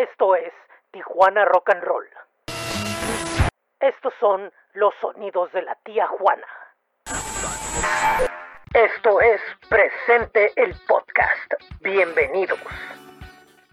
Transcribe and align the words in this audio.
Esto 0.00 0.34
es 0.34 0.50
Tijuana 0.92 1.44
Rock 1.44 1.74
and 1.74 1.82
Roll. 1.82 2.06
Estos 3.80 4.14
son 4.18 4.50
los 4.72 4.94
sonidos 4.98 5.52
de 5.52 5.60
la 5.60 5.74
tía 5.84 6.06
Juana. 6.06 6.46
Esto 8.72 9.20
es 9.20 9.42
Presente 9.68 10.52
el 10.56 10.74
Podcast. 10.88 11.52
Bienvenidos. 11.82 12.58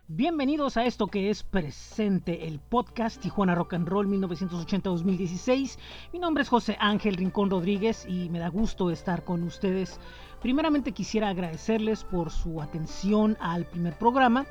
Bienvenidos 0.09 0.75
a 0.75 0.84
esto 0.84 1.07
que 1.07 1.29
es 1.29 1.43
Presente 1.43 2.46
el 2.46 2.59
Podcast 2.59 3.21
Tijuana 3.21 3.55
Rock 3.55 3.75
and 3.75 3.88
Roll 3.88 4.07
1980-2016. 4.07 5.80
Mi 6.12 6.20
nombre 6.20 6.44
es 6.44 6.50
José 6.50 6.75
Ángel 6.82 7.16
Rincón 7.16 7.50
Rodríguez 7.50 8.05
y 8.05 8.28
me 8.30 8.39
da 8.39 8.50
gusto 8.50 8.91
estar 8.91 9.23
con 9.23 9.44
ustedes. 9.44 9.98
Primeramente 10.41 10.91
quisiera 10.91 11.30
agradecerles 11.30 12.04
por 12.04 12.32
su 12.32 12.62
atención 12.62 13.38
al 13.39 13.64
primer 13.64 13.94
programa 13.94 14.46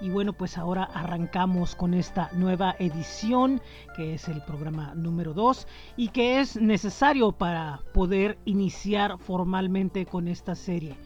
y 0.00 0.10
bueno, 0.10 0.32
pues 0.32 0.58
ahora 0.58 0.84
arrancamos 0.84 1.74
con 1.74 1.94
esta 1.94 2.30
nueva 2.34 2.76
edición, 2.78 3.60
que 3.96 4.14
es 4.14 4.28
el 4.28 4.42
programa 4.42 4.94
número 4.94 5.32
2, 5.32 5.66
y 5.96 6.08
que 6.08 6.40
es 6.40 6.56
necesario 6.56 7.32
para 7.32 7.80
poder 7.94 8.38
iniciar 8.44 9.18
formalmente 9.18 10.04
con 10.04 10.28
esta 10.28 10.54
serie. 10.54 10.96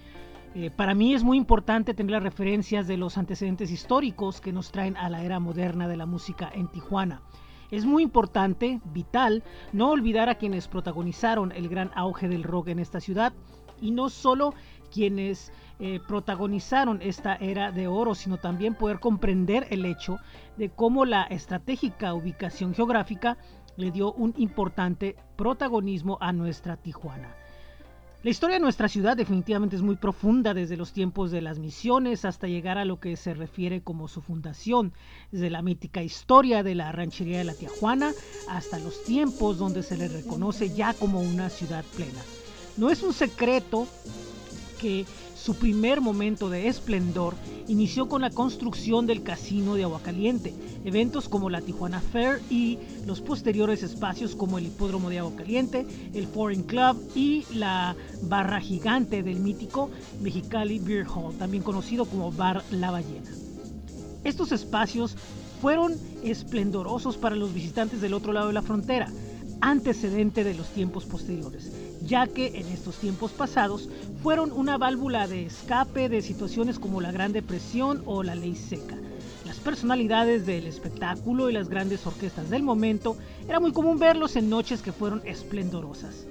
Eh, 0.55 0.71
para 0.71 0.95
mí 0.95 1.15
es 1.15 1.23
muy 1.23 1.37
importante 1.37 1.95
tener 1.95 2.11
las 2.11 2.23
referencias 2.25 2.89
de 2.89 2.97
los 2.97 3.17
antecedentes 3.17 3.71
históricos 3.71 4.41
que 4.41 4.53
nos 4.53 4.73
traen 4.73 4.97
a 4.97 5.09
la 5.09 5.23
era 5.23 5.39
moderna 5.39 5.87
de 5.87 5.97
la 5.97 6.07
música 6.07 6.51
en 6.53 6.67
Tijuana. 6.67 7.23
Es 7.71 7.85
muy 7.85 8.03
importante, 8.03 8.81
vital, 8.93 9.45
no 9.73 9.91
olvidar 9.91 10.29
a 10.29 10.35
quienes 10.35 10.67
protagonizaron 10.67 11.53
el 11.53 11.69
gran 11.69 11.93
auge 11.95 12.29
del 12.29 12.43
rock 12.43 12.69
en 12.69 12.81
esta 12.81 12.99
ciudad 12.99 13.33
y 13.81 13.93
no 13.93 14.11
solo 14.11 14.55
quienes 14.91 15.53
eh, 15.79 16.01
protagonizaron 16.07 17.01
esta 17.01 17.37
era 17.37 17.73
de 17.73 17.87
oro, 17.87 18.15
sino 18.15 18.37
también 18.37 18.75
poder 18.75 19.01
comprender 19.01 19.67
el 19.71 19.87
hecho 19.87 20.19
de 20.57 20.69
cómo 20.69 21.05
la 21.07 21.23
estratégica 21.23 22.13
ubicación 22.13 22.75
geográfica 22.75 23.39
le 23.77 23.91
dio 23.91 24.13
un 24.13 24.35
importante 24.37 25.17
protagonismo 25.37 26.19
a 26.21 26.33
nuestra 26.33 26.77
Tijuana. 26.77 27.35
La 28.23 28.29
historia 28.29 28.57
de 28.57 28.61
nuestra 28.61 28.87
ciudad 28.87 29.17
definitivamente 29.17 29.77
es 29.77 29.81
muy 29.81 29.97
profunda 29.97 30.53
desde 30.53 30.77
los 30.77 30.93
tiempos 30.93 31.31
de 31.31 31.41
las 31.41 31.59
misiones 31.59 32.27
hasta 32.27 32.49
llegar 32.49 32.77
a 32.77 32.85
lo 32.85 33.01
que 33.01 33.17
se 33.17 33.33
refiere 33.33 33.81
como 33.81 34.09
su 34.09 34.21
fundación, 34.21 34.93
desde 35.33 35.49
la 35.49 35.63
mítica 35.63 36.03
historia 36.03 36.63
de 36.63 36.75
la 36.75 36.93
ranchería 36.93 37.39
de 37.39 37.45
la 37.45 37.55
Tijuana 37.55 38.13
hasta 38.51 38.79
los 38.79 39.05
tiempos 39.05 39.57
donde 39.57 39.83
se 39.83 39.97
le 39.97 40.09
reconoce 40.09 40.69
ya 40.75 40.93
como 40.93 41.23
una 41.23 41.49
ciudad 41.49 41.83
plena. 41.97 42.21
No 42.77 42.91
es 42.91 43.03
un 43.03 43.15
secreto 43.15 43.87
que 44.81 45.05
su 45.37 45.55
primer 45.57 46.01
momento 46.01 46.49
de 46.49 46.69
esplendor 46.69 47.35
inició 47.69 48.09
con 48.09 48.23
la 48.23 48.31
construcción 48.31 49.07
del 49.07 49.23
Casino 49.23 49.75
de 49.75 49.85
Aguacaliente, 49.85 50.55
eventos 50.85 51.29
como 51.29 51.51
la 51.51 51.61
Tijuana 51.61 52.01
Fair 52.01 52.41
y 52.49 52.79
los 53.07 53.21
posteriores 53.21 53.83
espacios 53.83 54.35
como 54.35 54.59
el 54.59 54.67
Hipódromo 54.67 55.11
de 55.11 55.19
Aguacaliente, 55.19 55.87
el 56.15 56.27
Foreign 56.27 56.63
Club 56.63 56.97
y 57.15 57.45
la 57.55 57.95
barra 58.23 58.61
gigante 58.61 59.23
del 59.23 59.41
mítico 59.41 59.91
Mexicali 60.23 60.79
Beer 60.79 61.07
Hall, 61.07 61.37
también 61.37 61.63
conocido 61.63 62.07
como 62.07 62.33
Bar 62.33 62.65
La 62.71 62.91
Ballena. 62.91 63.31
Estos 64.25 64.51
espacios 64.53 65.17
fueron 65.61 65.95
esplendorosos 66.23 67.19
para 67.19 67.37
los 67.37 67.53
visitantes 67.53 68.01
del 68.01 68.15
otro 68.15 68.33
lado 68.33 68.49
de 68.49 68.55
la 68.55 68.63
frontera, 68.63 69.13
antecedente 69.61 70.43
de 70.43 70.55
los 70.55 70.69
tiempos 70.69 71.05
posteriores 71.05 71.90
ya 72.03 72.27
que 72.27 72.49
en 72.59 72.67
estos 72.69 72.97
tiempos 72.97 73.33
pasados 73.33 73.89
fueron 74.23 74.53
una 74.53 74.79
válvula 74.79 75.27
de 75.27 75.47
escape 75.47 76.09
de 76.09 76.23
situaciones 76.23 76.79
como 76.79 77.01
la 77.01 77.13
Gran 77.13 77.33
Depresión 77.33 78.03
o 78.07 78.23
la 78.23 78.35
Ley 78.35 78.57
Seca. 78.57 78.97
Las 79.47 79.59
personalidades 79.59 80.47
del 80.47 80.67
espectáculo 80.67 81.51
y 81.51 81.53
las 81.53 81.69
grandes 81.69 82.07
orquestas 82.07 82.51
del 82.51 82.63
momento 82.63 83.17
era 83.49 83.61
muy 83.61 83.73
común 83.73 83.99
verlos 83.99 84.37
en 84.37 84.49
noches 84.49 84.83
que 84.83 84.93
fueron 84.93 85.23
esplendorosas. 85.25 86.27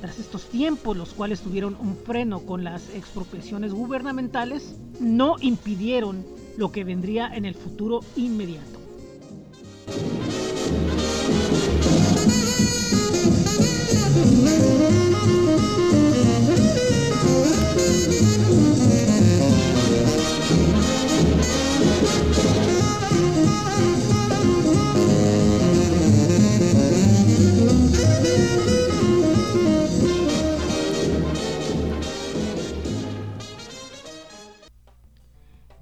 Tras 0.00 0.18
estos 0.18 0.48
tiempos, 0.48 0.96
los 0.96 1.12
cuales 1.12 1.40
tuvieron 1.40 1.76
un 1.80 1.96
freno 1.96 2.40
con 2.40 2.62
las 2.62 2.88
expropiaciones 2.90 3.72
gubernamentales, 3.72 4.76
no 5.00 5.36
impidieron 5.40 6.24
lo 6.56 6.70
que 6.70 6.84
vendría 6.84 7.34
en 7.34 7.44
el 7.44 7.54
futuro 7.54 8.00
inmediato. 8.16 8.77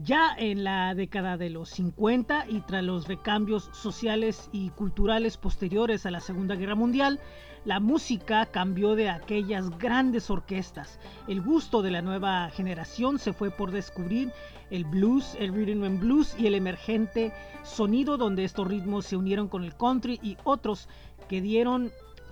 Ya 0.07 0.37
en 0.39 0.63
la 0.63 0.95
década 0.95 1.37
de 1.37 1.51
los 1.51 1.69
50 1.71 2.47
y 2.49 2.61
tras 2.61 2.85
los 2.85 3.09
recambios 3.09 3.69
sociales 3.73 4.49
y 4.53 4.71
culturales 4.71 5.37
posteriores 5.37 6.07
a 6.07 6.13
la 6.13 6.21
Segunda 6.21 6.55
Guerra 6.55 6.77
Mundial, 6.77 7.19
la 7.65 7.81
música 7.81 8.47
cambió 8.47 8.95
de 8.95 9.11
aquellas 9.11 9.69
grandes 9.81 10.31
orquestas. 10.31 11.01
El 11.27 11.43
gusto 11.43 11.83
de 11.83 11.91
la 11.91 12.03
nueva 12.03 12.49
generación 12.51 13.19
se 13.19 13.33
fue 13.33 13.51
por 13.51 13.73
descubrir 13.73 14.31
el 14.71 14.85
blues, 14.85 15.37
el 15.41 15.53
rhythm 15.53 15.83
and 15.83 15.99
blues 15.99 16.37
y 16.39 16.47
el 16.47 16.55
emergente 16.55 17.33
sonido 17.65 18.17
donde 18.17 18.45
estos 18.45 18.69
ritmos 18.69 19.07
se 19.07 19.17
unieron 19.17 19.49
con 19.49 19.65
el 19.65 19.77
country 19.77 20.21
y 20.23 20.37
otros 20.45 20.89
que 21.29 21.41
dieron 21.41 21.91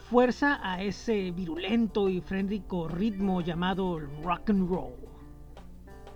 fuerza 0.08 0.60
a 0.62 0.80
ese 0.80 1.32
virulento 1.32 2.08
y 2.08 2.20
frénico 2.20 2.86
ritmo 2.86 3.40
llamado 3.40 3.98
rock 4.22 4.50
and 4.50 4.68
roll. 4.68 5.13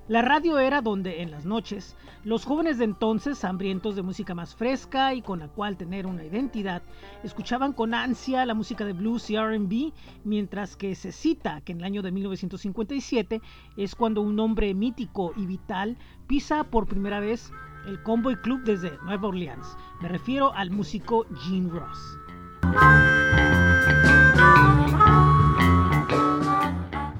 La 0.08 0.22
radio 0.22 0.58
era 0.58 0.80
donde 0.80 1.20
en 1.20 1.30
las 1.30 1.44
noches 1.44 1.94
los 2.24 2.46
jóvenes 2.46 2.78
de 2.78 2.84
entonces, 2.84 3.44
hambrientos 3.44 3.94
de 3.94 4.00
música 4.00 4.34
más 4.34 4.54
fresca 4.54 5.12
y 5.12 5.20
con 5.20 5.38
la 5.38 5.48
cual 5.48 5.76
tener 5.76 6.06
una 6.06 6.24
identidad, 6.24 6.82
escuchaban 7.22 7.74
con 7.74 7.92
ansia 7.92 8.46
la 8.46 8.54
música 8.54 8.86
de 8.86 8.94
blues 8.94 9.28
y 9.28 9.36
RB, 9.36 9.92
mientras 10.24 10.76
que 10.76 10.94
se 10.94 11.12
cita 11.12 11.60
que 11.60 11.72
en 11.72 11.80
el 11.80 11.84
año 11.84 12.00
de 12.00 12.10
1957 12.12 13.42
es 13.76 13.94
cuando 13.94 14.22
un 14.22 14.40
hombre 14.40 14.72
mítico 14.72 15.34
y 15.36 15.44
vital 15.44 15.98
pisa 16.26 16.64
por 16.64 16.86
primera 16.86 17.20
vez 17.20 17.52
el 17.86 18.02
Convoy 18.02 18.36
Club 18.36 18.62
desde 18.64 18.96
Nueva 19.04 19.28
Orleans. 19.28 19.76
Me 20.00 20.08
refiero 20.08 20.54
al 20.54 20.70
músico 20.70 21.26
Gene 21.44 21.68
Ross. 21.68 23.27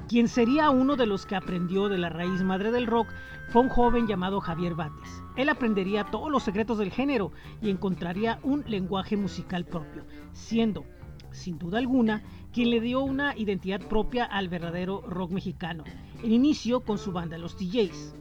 Quien 0.09 0.27
sería 0.27 0.71
uno 0.71 0.95
de 0.95 1.05
los 1.05 1.27
que 1.27 1.35
aprendió 1.35 1.87
de 1.87 1.99
la 1.99 2.09
raíz 2.09 2.41
madre 2.41 2.71
del 2.71 2.87
rock 2.87 3.09
fue 3.49 3.61
un 3.61 3.69
joven 3.69 4.07
llamado 4.07 4.41
Javier 4.41 4.73
Bates. 4.73 5.21
Él 5.35 5.49
aprendería 5.49 6.03
todos 6.05 6.31
los 6.31 6.41
secretos 6.41 6.79
del 6.79 6.89
género 6.89 7.31
y 7.61 7.69
encontraría 7.69 8.39
un 8.41 8.63
lenguaje 8.65 9.17
musical 9.17 9.65
propio, 9.65 10.07
siendo, 10.33 10.83
sin 11.29 11.59
duda 11.59 11.77
alguna, 11.77 12.23
quien 12.51 12.71
le 12.71 12.81
dio 12.81 13.01
una 13.01 13.37
identidad 13.37 13.81
propia 13.81 14.25
al 14.25 14.49
verdadero 14.49 15.01
rock 15.01 15.29
mexicano. 15.29 15.83
El 16.23 16.31
inicio 16.31 16.79
con 16.79 16.97
su 16.97 17.11
banda 17.11 17.37
Los 17.37 17.55
DJs. 17.59 18.15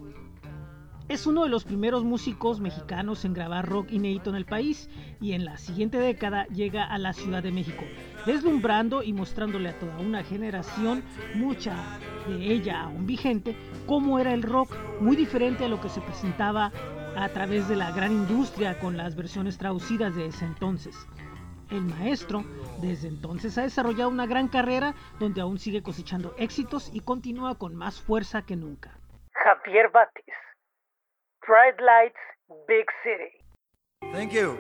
Es 1.08 1.26
uno 1.26 1.44
de 1.44 1.48
los 1.48 1.64
primeros 1.64 2.04
músicos 2.04 2.60
mexicanos 2.60 3.24
en 3.24 3.32
grabar 3.32 3.66
rock 3.66 3.92
inédito 3.92 4.28
en 4.28 4.36
el 4.36 4.44
país 4.44 4.91
y 5.22 5.32
en 5.32 5.46
la 5.46 5.56
siguiente 5.56 5.96
década 5.98 6.44
llega 6.48 6.84
a 6.84 6.98
la 6.98 7.14
Ciudad 7.14 7.42
de 7.42 7.50
México, 7.50 7.82
deslumbrando 8.26 9.02
y 9.02 9.14
mostrándole 9.14 9.70
a 9.70 9.78
toda 9.78 9.96
una 10.00 10.22
generación, 10.22 11.02
mucha 11.34 11.98
de 12.26 12.52
ella 12.52 12.82
aún 12.82 13.06
vigente, 13.06 13.56
cómo 13.86 14.19
era 14.19 14.34
el 14.34 14.42
rock, 14.42 14.76
muy 15.00 15.16
diferente 15.16 15.64
a 15.64 15.69
lo 15.69 15.80
que 15.80 15.88
se 15.88 16.02
presentaba 16.02 16.72
a 17.16 17.28
través 17.30 17.69
de 17.69 17.76
la 17.76 17.90
gran 17.90 18.12
industria 18.12 18.78
con 18.78 18.99
las 18.99 19.16
versiones 19.16 19.56
traducidas 19.56 20.14
de 20.14 20.26
ese 20.26 20.44
entonces. 20.44 20.94
El 21.70 21.84
maestro 21.84 22.44
desde 22.82 23.08
entonces 23.08 23.56
ha 23.56 23.62
desarrollado 23.62 24.11
una 24.11 24.26
gran 24.26 24.49
carrera 24.49 24.94
donde 25.19 25.40
aún 25.40 25.58
sigue 25.58 25.82
cosechando 25.82 26.34
éxitos 26.37 26.90
y 26.93 27.00
continúa 27.00 27.54
con 27.54 27.75
más 27.75 27.99
fuerza 27.99 28.43
que 28.43 28.56
nunca. 28.56 28.99
Javier 29.32 29.88
Batis 29.90 30.34
Bright 31.49 31.81
Lights, 31.81 32.21
Big 32.69 32.85
City. 33.03 34.12
Thank 34.12 34.35
you. 34.35 34.59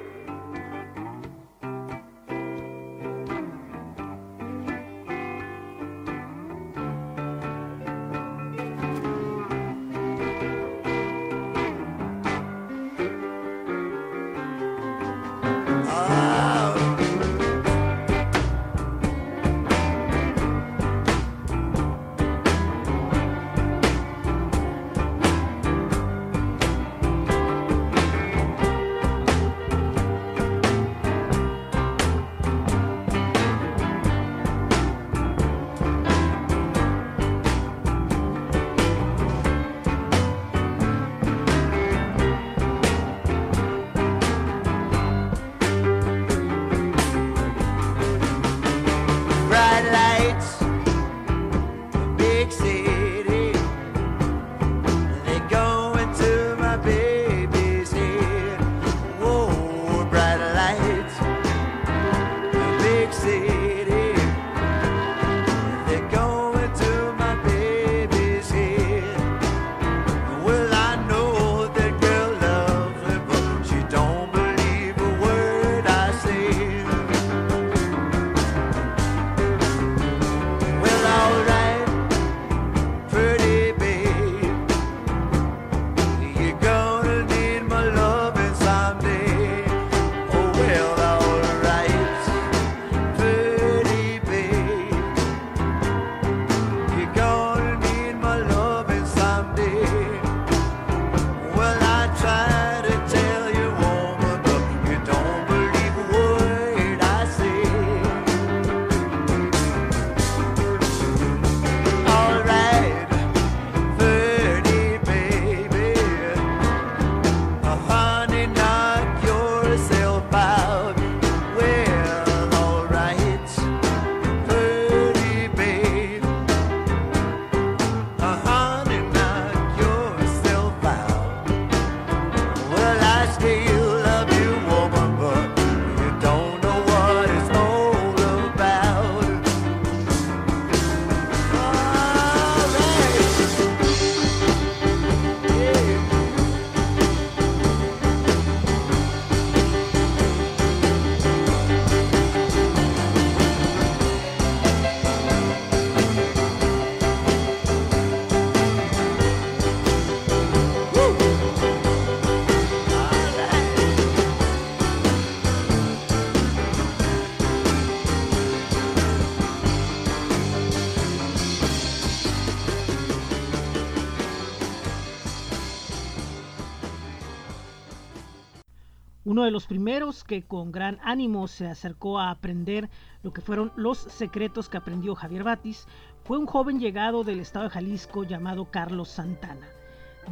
Uno 179.24 179.44
de 179.44 179.50
los 179.50 179.66
primeros 179.66 180.22
que 180.22 180.42
con 180.42 180.70
gran 180.70 180.98
ánimo 181.02 181.48
se 181.48 181.66
acercó 181.66 182.20
a 182.20 182.30
aprender 182.30 182.88
lo 183.22 183.32
que 183.32 183.40
fueron 183.40 183.72
los 183.74 183.98
secretos 183.98 184.68
que 184.68 184.76
aprendió 184.76 185.16
Javier 185.16 185.42
Batis 185.42 185.86
fue 186.22 186.38
un 186.38 186.46
joven 186.46 186.78
llegado 186.78 187.24
del 187.24 187.40
estado 187.40 187.64
de 187.64 187.70
Jalisco 187.70 188.22
llamado 188.22 188.70
Carlos 188.70 189.08
Santana. 189.08 189.66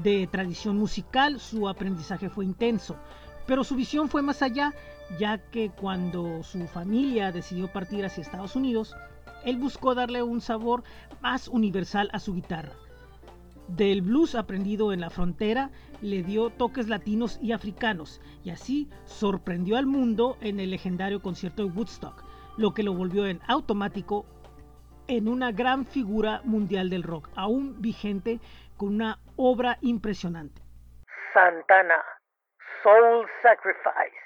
De 0.03 0.29
tradición 0.29 0.77
musical, 0.79 1.41
su 1.41 1.69
aprendizaje 1.69 2.31
fue 2.31 2.45
intenso, 2.45 2.97
pero 3.47 3.65
su 3.65 3.75
visión 3.75 4.09
fue 4.09 4.23
más 4.23 4.41
allá, 4.41 4.73
ya 5.19 5.39
que 5.39 5.71
cuando 5.71 6.43
su 6.45 6.67
familia 6.69 7.33
decidió 7.33 7.73
partir 7.73 8.05
hacia 8.05 8.23
Estados 8.23 8.55
Unidos, 8.55 8.95
él 9.45 9.57
buscó 9.57 9.95
darle 9.95 10.23
un 10.23 10.41
sabor 10.41 10.85
más 11.21 11.49
universal 11.49 12.09
a 12.13 12.21
su 12.21 12.35
guitarra. 12.35 12.73
Del 13.69 14.03
blues 14.03 14.35
aprendido 14.35 14.93
en 14.93 15.01
la 15.01 15.11
frontera 15.11 15.71
le 16.01 16.23
dio 16.23 16.51
toques 16.51 16.89
latinos 16.89 17.39
y 17.43 17.53
africanos 17.53 18.21
y 18.45 18.51
así 18.51 18.89
sorprendió 19.05 19.77
al 19.77 19.87
mundo 19.87 20.37
en 20.41 20.61
el 20.61 20.71
legendario 20.71 21.21
concierto 21.21 21.65
de 21.65 21.73
Woodstock, 21.73 22.23
lo 22.57 22.75
que 22.75 22.85
lo 22.85 22.95
volvió 22.95 23.27
en 23.27 23.41
automático 23.49 24.25
en 25.09 25.29
una 25.29 25.53
gran 25.53 25.85
figura 25.85 26.41
mundial 26.45 26.91
del 26.91 27.03
rock, 27.03 27.29
aún 27.35 27.81
vigente 27.81 28.41
con 28.77 28.95
una 28.95 29.19
obra 29.37 29.79
impresionante. 29.81 30.63
Santana, 31.33 32.03
Soul 32.83 33.27
Sacrifice. 33.43 34.26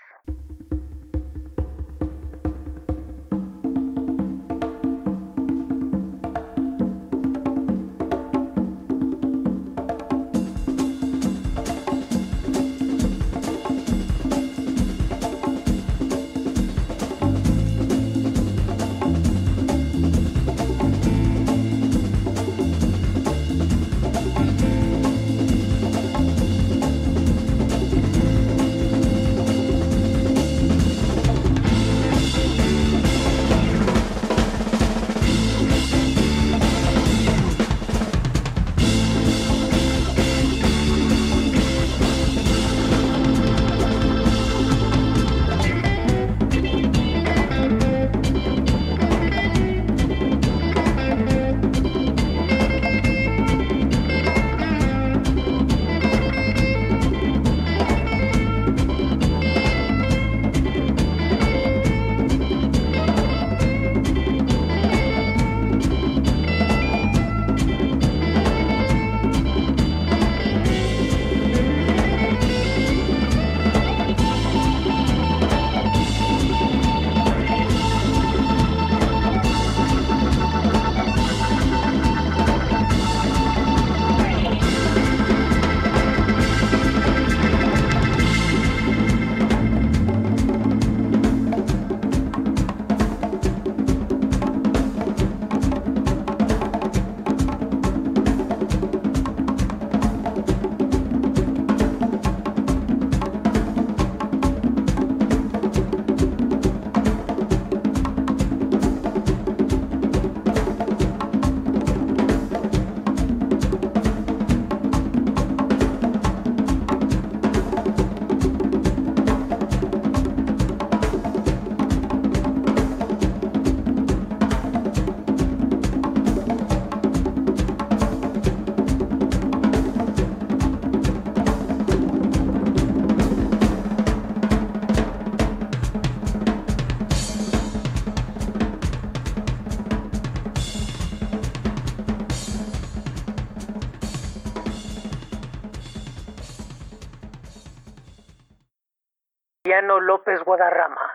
Guadarrama, 150.50 151.06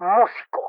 músico. 0.00 0.68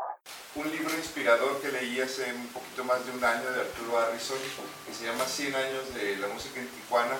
Un 0.55 0.71
libro 0.71 0.95
inspirador 0.95 1.59
que 1.59 1.67
leí 1.67 1.99
hace 1.99 2.31
un 2.31 2.47
poquito 2.55 2.85
más 2.85 3.05
de 3.05 3.11
un 3.11 3.21
año 3.21 3.51
de 3.51 3.67
Arturo 3.67 3.99
Harrison, 3.99 4.39
que 4.87 4.93
se 4.93 5.03
llama 5.11 5.25
100 5.25 5.53
años 5.53 5.93
de 5.93 6.15
la 6.23 6.29
música 6.29 6.61
en 6.61 6.69
Tijuana, 6.69 7.17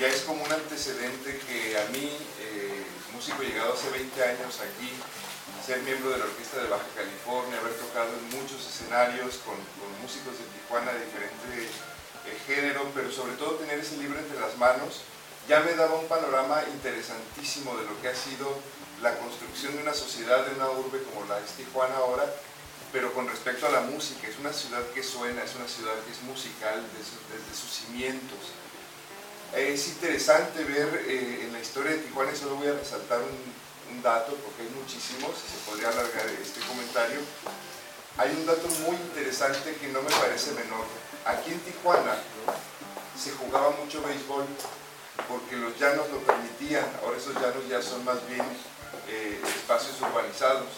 ya 0.00 0.08
es 0.08 0.22
como 0.22 0.42
un 0.42 0.50
antecedente 0.50 1.36
que 1.44 1.76
a 1.76 1.84
mí, 1.92 2.16
eh, 2.40 2.86
músico 3.12 3.42
llegado 3.42 3.74
hace 3.74 3.90
20 3.90 4.24
años 4.24 4.58
aquí, 4.64 4.88
ser 5.60 5.82
miembro 5.82 6.16
de 6.16 6.16
la 6.16 6.24
Orquesta 6.24 6.62
de 6.62 6.68
Baja 6.70 6.96
California, 6.96 7.60
haber 7.60 7.76
tocado 7.76 8.08
en 8.16 8.40
muchos 8.40 8.64
escenarios 8.64 9.44
con, 9.44 9.60
músicos 10.00 10.32
de 10.32 10.48
Tijuana 10.48 10.94
de 10.94 11.04
diferente 11.04 11.68
eh, 12.24 12.38
género, 12.46 12.88
pero 12.94 13.12
sobre 13.12 13.34
todo 13.34 13.60
tener 13.60 13.80
ese 13.80 13.98
libro 13.98 14.18
entre 14.18 14.40
las 14.40 14.56
manos, 14.56 15.04
ya 15.46 15.60
me 15.60 15.74
daba 15.74 15.96
un 15.96 16.08
panorama 16.08 16.62
interesantísimo 16.72 17.76
de 17.76 17.84
lo 17.84 18.00
que 18.00 18.08
ha 18.08 18.14
sido 18.14 18.56
la 19.02 19.16
construcción 19.18 19.76
de 19.76 19.82
una 19.82 19.94
sociedad, 19.94 20.46
de 20.46 20.54
una 20.56 20.70
urbe 20.70 21.02
como 21.02 21.24
la 21.26 21.38
es 21.38 21.52
Tijuana 21.52 21.96
ahora, 21.96 22.24
pero 22.92 23.12
con 23.12 23.28
respecto 23.28 23.66
a 23.66 23.70
la 23.70 23.80
música, 23.82 24.26
es 24.26 24.38
una 24.38 24.52
ciudad 24.52 24.82
que 24.94 25.02
suena, 25.02 25.42
es 25.44 25.54
una 25.54 25.68
ciudad 25.68 25.94
que 26.04 26.12
es 26.12 26.22
musical 26.22 26.82
desde, 26.96 27.54
sus 27.54 27.70
cimientos. 27.70 28.38
Es 29.54 29.88
interesante 29.88 30.64
ver 30.64 31.04
eh, 31.06 31.44
en 31.44 31.52
la 31.52 31.60
historia 31.60 31.92
de 31.92 31.98
Tijuana, 31.98 32.32
y 32.32 32.36
solo 32.36 32.56
voy 32.56 32.68
a 32.68 32.72
resaltar 32.72 33.20
un, 33.20 33.58
dato, 34.02 34.36
porque 34.44 34.62
hay 34.62 34.68
muchísimos, 34.78 35.32
se 35.34 35.58
podría 35.68 35.88
alargar 35.88 36.26
este 36.40 36.60
comentario. 36.60 37.18
Hay 38.18 38.30
un 38.30 38.46
dato 38.46 38.68
muy 38.86 38.94
interesante 38.94 39.74
que 39.74 39.88
no 39.88 40.02
me 40.02 40.10
parece 40.10 40.52
menor. 40.52 40.84
Aquí 41.24 41.50
en 41.50 41.60
Tijuana 41.60 42.14
se 43.18 43.32
jugaba 43.32 43.70
mucho 43.70 44.02
béisbol 44.02 44.46
porque 45.26 45.56
los 45.56 45.76
llanos 45.80 46.08
lo 46.10 46.18
permitían, 46.20 46.86
ahora 47.02 47.16
esos 47.16 47.34
llanos 47.34 47.66
ya 47.68 47.82
son 47.82 48.04
más 48.04 48.24
bien 48.28 48.44
eh, 49.08 49.40
espacios 49.56 50.00
urbanizados. 50.00 50.68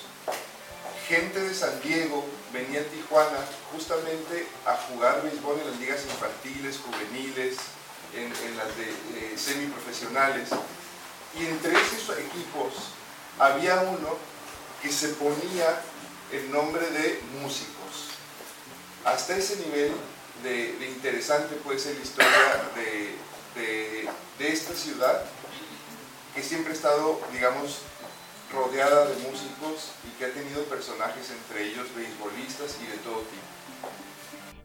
Gente 1.09 1.41
de 1.41 1.55
San 1.55 1.81
Diego 1.83 2.25
venía 2.53 2.81
a 2.81 2.85
Tijuana 2.85 3.39
justamente 3.73 4.47
a 4.65 4.77
jugar 4.77 5.23
béisbol 5.23 5.59
en 5.59 5.71
las 5.71 5.81
ligas 5.81 6.05
infantiles, 6.05 6.79
juveniles, 6.79 7.57
en, 8.15 8.31
las 8.57 8.69
de 8.77 9.37
semiprofesionales. 9.37 10.51
Y 11.35 11.47
entre 11.47 11.73
esos 11.73 12.17
equipos 12.19 12.75
había 13.39 13.81
uno 13.81 14.17
que 14.83 14.91
se 14.91 15.09
ponía 15.11 15.83
el 16.33 16.51
nombre 16.53 16.89
de 16.91 17.21
músicos. 17.41 18.11
Hasta 19.05 19.37
ese 19.37 19.57
nivel 19.57 19.93
de, 20.45 20.89
interesante 20.89 21.57
puede 21.57 21.79
ser 21.79 21.97
la 21.97 22.03
historia 22.03 22.71
de, 22.77 24.09
de 24.39 24.53
esta 24.53 24.75
ciudad 24.75 25.25
que 26.35 26.43
siempre 26.43 26.73
ha 26.73 26.77
estado, 26.77 27.21
digamos, 27.33 27.81
rodeada 28.53 29.07
de 29.07 29.15
músicos 29.29 29.93
y 30.05 30.19
que 30.19 30.27
ha 30.27 30.33
tenido 30.33 30.63
personajes 30.65 31.31
entre 31.31 31.69
ellos 31.69 31.87
beisbolistas 31.95 32.79
y 32.83 32.87
de 32.87 32.97
todo 32.99 33.21
tipo. 33.21 33.51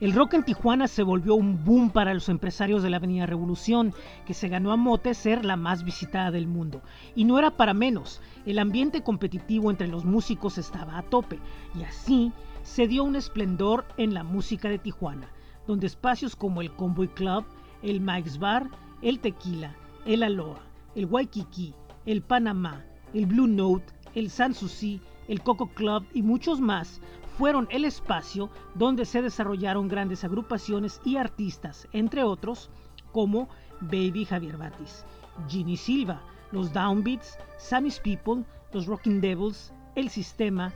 El 0.01 0.13
rock 0.13 0.33
en 0.33 0.43
Tijuana 0.43 0.89
se 0.89 1.03
volvió 1.03 1.35
un 1.35 1.63
boom 1.63 1.89
para 1.89 2.13
los 2.13 2.27
empresarios 2.27 2.83
de 2.83 2.89
la 2.89 2.97
Avenida 2.97 3.25
Revolución, 3.25 3.93
que 4.25 4.33
se 4.33 4.49
ganó 4.49 4.73
a 4.73 4.75
mote 4.75 5.13
ser 5.13 5.45
la 5.45 5.55
más 5.55 5.85
visitada 5.85 6.31
del 6.31 6.47
mundo. 6.47 6.81
Y 7.15 7.23
no 7.23 7.39
era 7.39 7.51
para 7.51 7.73
menos, 7.73 8.21
el 8.45 8.59
ambiente 8.59 9.03
competitivo 9.03 9.71
entre 9.71 9.87
los 9.87 10.03
músicos 10.03 10.57
estaba 10.57 10.97
a 10.97 11.03
tope, 11.03 11.39
y 11.79 11.83
así 11.83 12.33
se 12.63 12.87
dio 12.87 13.05
un 13.05 13.15
esplendor 13.15 13.85
en 13.95 14.13
la 14.13 14.23
música 14.23 14.67
de 14.67 14.79
Tijuana, 14.79 15.29
donde 15.65 15.87
espacios 15.87 16.35
como 16.35 16.61
el 16.61 16.73
Convoy 16.73 17.07
Club, 17.07 17.45
el 17.81 18.01
Mike's 18.01 18.37
Bar, 18.37 18.67
el 19.01 19.19
Tequila, 19.19 19.75
el 20.05 20.23
Aloha, 20.23 20.59
el 20.95 21.05
Waikiki, 21.05 21.73
el 22.05 22.21
Panamá, 22.21 22.83
el 23.15 23.25
Blue 23.25 23.47
Note, 23.47 23.85
el 24.13 24.29
Sanssouci, 24.29 24.99
el 25.29 25.41
Coco 25.41 25.67
Club 25.67 26.05
y 26.13 26.21
muchos 26.21 26.59
más 26.59 26.99
fueron 27.37 27.65
el 27.71 27.85
espacio 27.85 28.49
donde 28.75 29.05
se 29.05 29.21
desarrollaron 29.21 29.87
grandes 29.87 30.25
agrupaciones 30.25 30.99
y 31.05 31.15
artistas, 31.15 31.87
entre 31.93 32.23
otros, 32.23 32.69
como 33.13 33.47
Baby 33.79 34.25
Javier 34.25 34.57
Batis, 34.57 35.05
Ginny 35.47 35.77
Silva, 35.77 36.21
los 36.51 36.73
Downbeats, 36.73 37.37
Sammy's 37.57 37.99
People, 37.99 38.43
los 38.73 38.85
Rocking 38.85 39.21
Devils, 39.21 39.73
El 39.95 40.09
Sistema, 40.09 40.73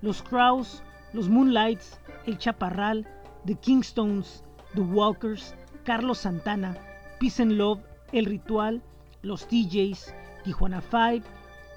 los 0.00 0.22
Crows, 0.22 0.82
los 1.12 1.28
Moonlights, 1.28 2.00
El 2.26 2.38
Chaparral, 2.38 3.06
The 3.44 3.56
Kingstones, 3.56 4.42
The 4.74 4.80
Walkers, 4.80 5.54
Carlos 5.84 6.18
Santana, 6.18 6.78
Peace 7.20 7.42
and 7.42 7.52
Love, 7.52 7.80
El 8.12 8.24
Ritual, 8.24 8.82
los 9.20 9.46
DJs, 9.48 10.14
Tijuana 10.44 10.80
Five, 10.80 11.22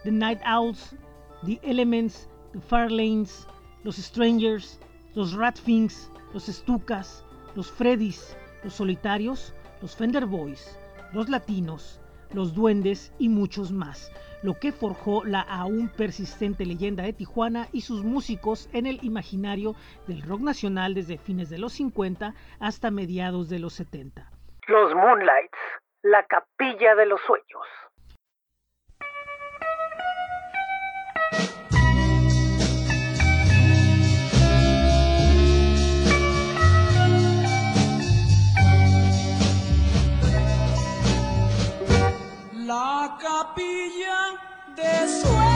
The 0.07 0.13
Night 0.13 0.39
Owls, 0.45 0.95
The 1.43 1.59
Elements, 1.63 2.29
The 2.53 2.61
Farlanes, 2.61 3.45
los 3.83 3.97
Strangers, 3.97 4.79
los 5.15 5.33
Ratfings, 5.33 6.09
los 6.33 6.45
Stukas, 6.45 7.25
los 7.55 7.69
Freddys, 7.69 8.37
los 8.63 8.75
Solitarios, 8.75 9.53
los 9.81 9.97
Fender 9.97 10.25
Boys, 10.25 10.79
los 11.11 11.27
Latinos, 11.27 11.99
los 12.31 12.55
Duendes 12.55 13.13
y 13.19 13.27
muchos 13.27 13.73
más, 13.73 14.09
lo 14.43 14.53
que 14.53 14.71
forjó 14.71 15.25
la 15.25 15.41
aún 15.41 15.89
persistente 15.89 16.65
leyenda 16.65 17.03
de 17.03 17.11
Tijuana 17.11 17.67
y 17.73 17.81
sus 17.81 18.05
músicos 18.05 18.69
en 18.71 18.85
el 18.85 19.03
imaginario 19.03 19.75
del 20.07 20.21
rock 20.21 20.39
nacional 20.39 20.93
desde 20.93 21.17
fines 21.17 21.49
de 21.49 21.57
los 21.57 21.73
50 21.73 22.33
hasta 22.61 22.91
mediados 22.91 23.49
de 23.49 23.59
los 23.59 23.73
70. 23.73 24.31
Los 24.67 24.95
Moonlights, 24.95 25.59
la 26.01 26.25
capilla 26.27 26.95
de 26.95 27.07
los 27.07 27.19
sueños. 27.27 27.67
Capilla 43.37 44.33
de 44.75 45.07
sueño 45.07 45.46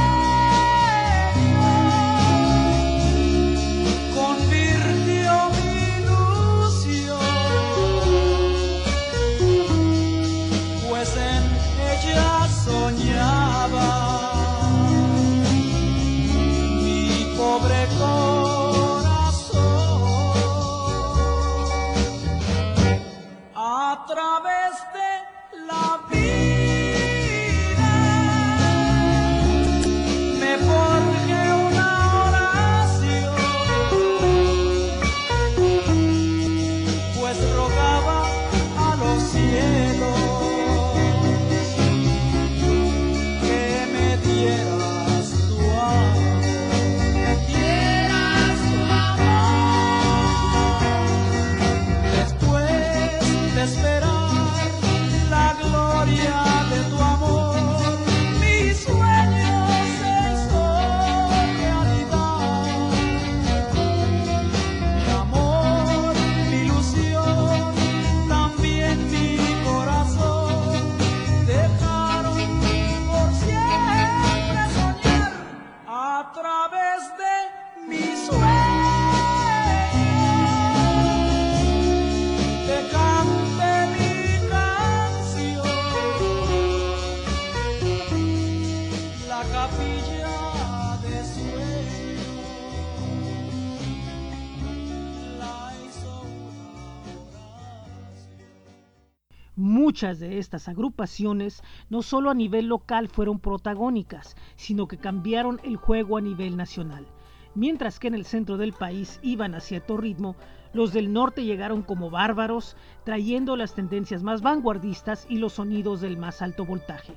Muchas 100.01 100.20
de 100.20 100.39
estas 100.39 100.67
agrupaciones 100.67 101.62
no 101.91 102.01
solo 102.01 102.31
a 102.31 102.34
nivel 102.34 102.65
local 102.65 103.08
fueron 103.08 103.39
protagónicas, 103.39 104.36
sino 104.55 104.88
que 104.88 104.98
cambiaron 104.98 105.62
el 105.63 105.75
juego 105.75 106.17
a 106.17 106.22
nivel 106.22 106.58
nacional. 106.58 107.05
Mientras 107.53 108.00
que 108.00 108.08
en 108.08 108.15
el 108.15 108.25
centro 108.25 108.58
del 108.58 108.74
país 108.74 109.20
iban 109.22 109.53
a 109.53 109.60
cierto 109.60 109.98
ritmo, 109.98 110.36
los 110.74 110.91
del 110.91 111.13
norte 111.13 111.43
llegaron 111.43 111.84
como 111.84 112.10
bárbaros, 112.10 112.75
trayendo 113.03 113.55
las 113.55 113.75
tendencias 113.75 114.24
más 114.24 114.41
vanguardistas 114.41 115.27
y 115.29 115.38
los 115.38 115.53
sonidos 115.53 116.01
del 116.01 116.17
más 116.17 116.41
alto 116.41 116.65
voltaje. 116.65 117.13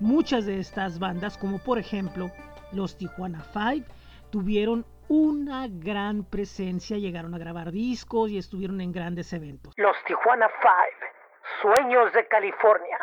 Muchas 0.00 0.46
de 0.46 0.58
estas 0.58 0.98
bandas, 0.98 1.36
como 1.36 1.58
por 1.58 1.78
ejemplo 1.78 2.30
los 2.72 2.96
Tijuana 2.96 3.42
Five, 3.42 3.84
tuvieron 4.30 4.86
una 5.08 5.68
gran 5.68 6.24
presencia, 6.24 6.96
llegaron 6.96 7.34
a 7.34 7.38
grabar 7.38 7.72
discos 7.72 8.30
y 8.30 8.38
estuvieron 8.38 8.80
en 8.80 8.90
grandes 8.90 9.34
eventos. 9.34 9.74
Los 9.76 9.96
Tijuana 10.06 10.48
Five, 10.62 11.12
sueños 11.60 12.12
de 12.12 12.26
California. 12.28 12.98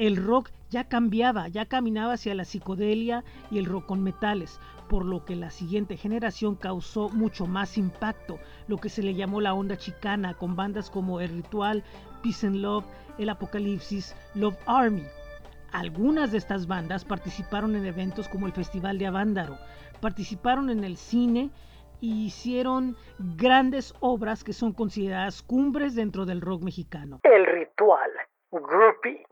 El 0.00 0.16
rock 0.16 0.50
ya 0.70 0.84
cambiaba, 0.84 1.48
ya 1.48 1.66
caminaba 1.66 2.14
hacia 2.14 2.34
la 2.34 2.46
psicodelia 2.46 3.22
y 3.50 3.58
el 3.58 3.66
rock 3.66 3.84
con 3.84 4.02
metales, 4.02 4.58
por 4.88 5.04
lo 5.04 5.26
que 5.26 5.36
la 5.36 5.50
siguiente 5.50 5.98
generación 5.98 6.56
causó 6.56 7.10
mucho 7.10 7.46
más 7.46 7.76
impacto, 7.76 8.38
lo 8.66 8.78
que 8.78 8.88
se 8.88 9.02
le 9.02 9.12
llamó 9.12 9.42
la 9.42 9.52
onda 9.52 9.76
chicana, 9.76 10.32
con 10.32 10.56
bandas 10.56 10.88
como 10.88 11.20
El 11.20 11.28
Ritual, 11.28 11.84
Peace 12.22 12.46
and 12.46 12.56
Love, 12.56 12.86
El 13.18 13.28
Apocalipsis, 13.28 14.16
Love 14.34 14.56
Army. 14.64 15.04
Algunas 15.70 16.32
de 16.32 16.38
estas 16.38 16.66
bandas 16.66 17.04
participaron 17.04 17.76
en 17.76 17.84
eventos 17.84 18.26
como 18.26 18.46
el 18.46 18.52
Festival 18.52 18.98
de 18.98 19.06
Avándaro, 19.06 19.58
participaron 20.00 20.70
en 20.70 20.82
el 20.82 20.96
cine 20.96 21.50
y 22.00 22.24
hicieron 22.24 22.96
grandes 23.36 23.94
obras 24.00 24.44
que 24.44 24.54
son 24.54 24.72
consideradas 24.72 25.42
cumbres 25.42 25.94
dentro 25.94 26.24
del 26.24 26.40
rock 26.40 26.62
mexicano. 26.62 27.20
El 27.22 27.44
ritual. 27.44 28.10
Groupie. 28.50 29.26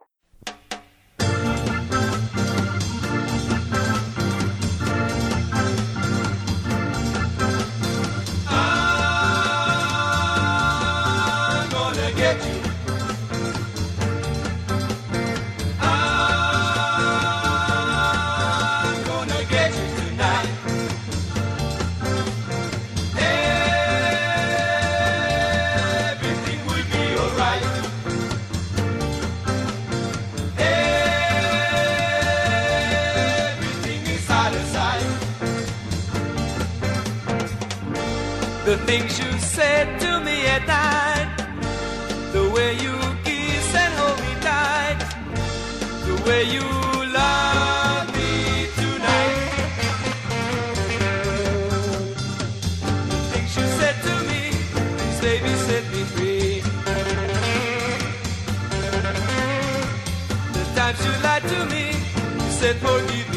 Things 38.89 39.19
you 39.19 39.31
said 39.39 40.01
to 40.01 40.19
me 40.21 40.47
at 40.47 40.67
night, 40.67 41.29
the 42.33 42.45
way 42.55 42.73
you 42.85 42.97
kiss 43.23 43.75
and 43.75 43.93
hold 44.01 44.19
me 44.27 44.33
tight, 44.41 44.99
the 46.09 46.17
way 46.27 46.43
you 46.57 46.67
love 47.21 48.07
me 48.17 48.33
tonight. 48.81 49.77
The 53.13 53.21
things 53.33 53.53
you 53.59 53.67
said 53.79 53.97
to 54.09 54.15
me, 54.31 54.41
please 54.97 55.21
baby 55.21 55.53
set 55.69 55.85
me 55.93 56.03
free. 56.15 56.63
The 60.57 60.65
times 60.79 61.01
you 61.05 61.13
lied 61.27 61.45
to 61.53 61.61
me, 61.73 61.85
you 62.43 62.51
said 62.61 62.77
forgive 62.77 63.28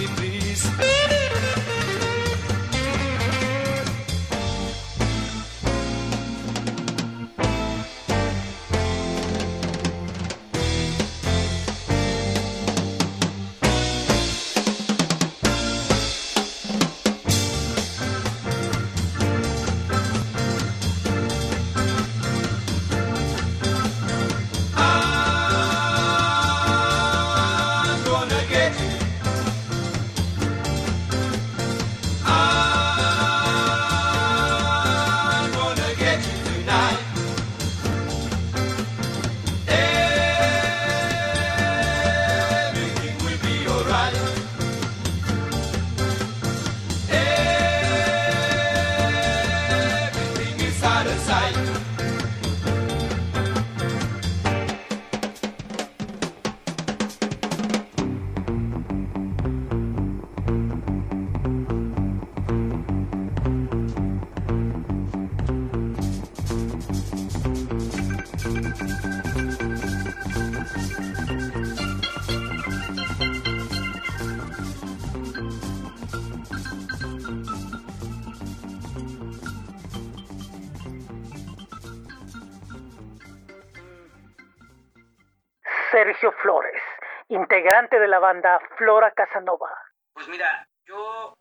integrante 87.62 88.00
de 88.00 88.08
la 88.08 88.17
banda 88.17 88.60
Flora 88.76 89.12
Casanova. 89.12 89.69
Pues 90.13 90.28
mira, 90.30 90.67
yo, 90.84 91.36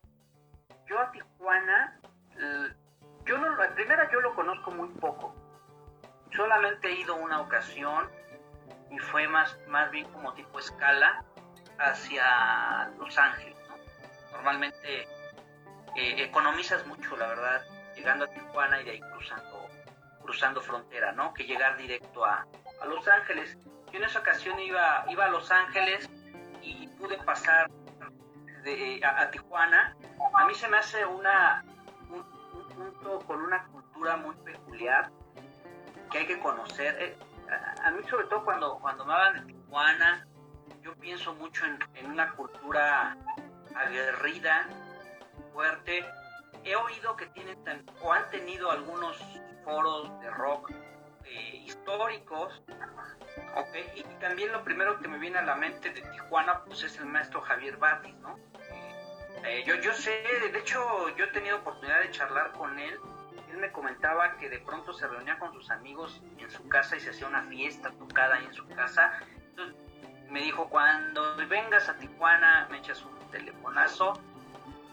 yo 0.85 0.99
a 0.99 1.11
Tijuana, 1.11 1.99
eh, 2.37 2.73
yo 3.25 3.39
no, 3.39 3.55
la 3.55 3.73
primera 3.73 4.07
yo 4.11 4.21
lo 4.21 4.35
conozco 4.35 4.69
muy 4.69 4.87
poco. 4.99 5.33
Solamente 6.35 6.89
he 6.89 7.01
ido 7.01 7.15
una 7.15 7.41
ocasión 7.41 8.07
y 8.91 8.99
fue 8.99 9.27
más, 9.27 9.57
más 9.67 9.89
bien 9.89 10.05
como 10.13 10.31
tipo 10.35 10.59
escala 10.59 11.25
hacia 11.79 12.91
Los 12.99 13.17
Ángeles. 13.17 13.57
¿no? 13.67 13.75
Normalmente 14.33 15.07
eh, 15.95 16.23
economizas 16.23 16.85
mucho, 16.85 17.17
la 17.17 17.29
verdad, 17.29 17.63
llegando 17.95 18.25
a 18.25 18.27
Tijuana 18.27 18.79
y 18.79 18.85
de 18.85 18.91
ahí 18.91 18.99
cruzando, 18.99 19.67
cruzando 20.21 20.61
frontera, 20.61 21.13
¿no? 21.13 21.33
Que 21.33 21.45
llegar 21.45 21.77
directo 21.77 22.23
a, 22.23 22.45
a 22.79 22.85
Los 22.85 23.07
Ángeles. 23.07 23.57
Yo 23.91 23.99
en 23.99 24.05
esa 24.05 24.19
ocasión 24.19 24.59
iba, 24.59 25.05
iba 25.09 25.25
a 25.25 25.29
Los 25.29 25.51
Ángeles 25.51 26.09
y 26.61 26.87
pude 26.87 27.17
pasar 27.19 27.69
a, 29.03 29.31
Tijuana. 29.31 29.95
A 30.33 30.45
mí 30.45 30.53
se 30.53 30.67
me 30.67 30.77
hace 30.77 31.05
una, 31.05 31.65
un, 32.09 32.19
un 32.19 32.67
punto 32.69 33.19
con 33.25 33.41
una 33.41 33.65
cultura 33.67 34.17
muy 34.17 34.35
peculiar 34.35 35.11
que 36.11 36.19
hay 36.19 36.27
que 36.27 36.39
conocer. 36.39 36.95
Eh, 36.99 37.17
a, 37.49 37.87
a 37.87 37.91
mí 37.91 38.03
sobre 38.09 38.27
todo 38.27 38.45
cuando, 38.45 38.79
cuando 38.79 39.05
me 39.05 39.13
hablan 39.13 39.45
de 39.45 39.53
Tijuana, 39.53 40.27
yo 40.81 40.95
pienso 40.95 41.33
mucho 41.35 41.65
en, 41.65 41.77
en 41.95 42.11
una 42.11 42.31
cultura 42.31 43.17
aguerrida, 43.75 44.67
fuerte. 45.53 46.05
He 46.63 46.75
oído 46.75 47.15
que 47.15 47.27
tienen 47.27 47.57
o 48.01 48.13
han 48.13 48.29
tenido 48.29 48.71
algunos 48.71 49.17
foros 49.63 50.19
de 50.21 50.29
rock 50.31 50.71
eh, 51.25 51.55
históricos. 51.65 52.61
Ok, 53.55 53.75
y 53.95 54.03
también 54.19 54.51
lo 54.51 54.63
primero 54.63 54.99
que 54.99 55.07
me 55.07 55.17
viene 55.17 55.37
a 55.39 55.41
la 55.43 55.55
mente 55.55 55.89
de 55.89 56.01
Tijuana 56.01 56.63
pues 56.63 56.83
es 56.83 56.97
el 56.99 57.05
maestro 57.05 57.41
Javier 57.41 57.77
Batis, 57.77 58.15
¿no? 58.17 58.39
Eh, 59.43 59.63
yo, 59.65 59.75
yo 59.75 59.93
sé, 59.93 60.23
de 60.51 60.57
hecho 60.59 61.09
yo 61.17 61.25
he 61.25 61.27
tenido 61.29 61.57
oportunidad 61.57 61.99
de 61.99 62.11
charlar 62.11 62.51
con 62.53 62.77
él. 62.79 62.97
Él 63.49 63.57
me 63.57 63.71
comentaba 63.71 64.37
que 64.37 64.49
de 64.49 64.59
pronto 64.59 64.93
se 64.93 65.05
reunía 65.07 65.37
con 65.37 65.51
sus 65.53 65.69
amigos 65.71 66.21
en 66.37 66.49
su 66.49 66.67
casa 66.69 66.95
y 66.95 67.01
se 67.01 67.09
hacía 67.09 67.27
una 67.27 67.43
fiesta 67.43 67.91
tocada 67.91 68.35
ahí 68.35 68.45
en 68.45 68.53
su 68.53 68.65
casa. 68.69 69.19
Entonces 69.49 69.75
me 70.29 70.41
dijo, 70.41 70.69
cuando 70.69 71.35
vengas 71.47 71.89
a 71.89 71.95
Tijuana 71.97 72.67
me 72.71 72.77
echas 72.77 73.03
un 73.03 73.19
telefonazo 73.31 74.13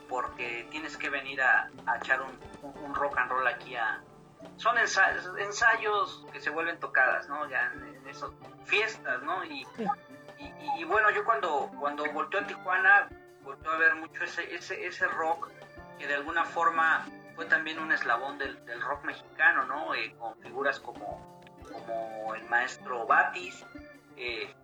porque 0.08 0.66
tienes 0.70 0.96
que 0.96 1.10
venir 1.10 1.40
a, 1.42 1.70
a 1.86 1.98
echar 1.98 2.22
un, 2.22 2.38
un- 2.62 2.94
rock 2.94 3.18
and 3.18 3.30
roll 3.30 3.46
aquí 3.46 3.76
a... 3.76 4.00
Son 4.56 4.76
ensayos, 4.78 5.30
ensayos 5.38 6.26
que 6.32 6.40
se 6.40 6.50
vuelven 6.50 6.80
tocadas, 6.80 7.28
¿no? 7.28 7.48
Ya 7.48 7.72
eso, 8.08 8.34
fiestas, 8.64 9.22
¿no? 9.22 9.44
Y, 9.44 9.66
y, 10.38 10.44
y- 10.44 10.70
y 10.80 10.84
bueno, 10.84 11.10
yo 11.10 11.24
cuando, 11.24 11.70
cuando 11.78 12.04
volteo 12.12 12.40
a 12.40 12.46
Tijuana, 12.46 13.08
volteo 13.42 13.72
a 13.72 13.76
ver 13.76 13.94
mucho 13.96 14.24
ese, 14.24 14.54
ese, 14.54 14.86
ese 14.86 15.06
rock 15.08 15.48
que 15.98 16.06
de 16.06 16.14
alguna 16.14 16.44
forma 16.44 17.04
fue 17.34 17.46
también 17.46 17.78
un 17.78 17.90
eslabón 17.92 18.38
del, 18.38 18.64
del 18.66 18.80
rock 18.80 19.04
mexicano, 19.04 19.64
¿no? 19.64 19.94
Eh, 19.94 20.14
con 20.18 20.36
figuras 20.40 20.80
como, 20.80 21.40
como 21.62 22.34
el 22.34 22.44
maestro 22.48 23.06
Batis, 23.06 23.64
eh, 24.16 24.54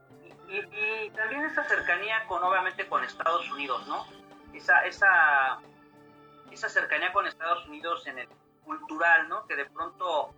y- 0.49 1.05
y 1.07 1.11
también 1.11 1.45
esa 1.45 1.65
cercanía 1.65 2.25
con, 2.27 2.43
obviamente, 2.43 2.87
con 2.89 3.03
Estados 3.05 3.51
Unidos, 3.51 3.87
¿no? 3.89 4.07
Esa, 4.53 4.85
esa, 4.85 5.59
esa 6.53 6.69
cercanía 6.69 7.13
con 7.13 7.27
Estados 7.27 7.67
Unidos 7.67 8.07
en 8.07 8.19
el 8.21 8.29
cultural, 8.65 9.29
¿no? 9.29 9.47
Que 9.47 9.57
de 9.57 9.65
pronto 9.67 10.33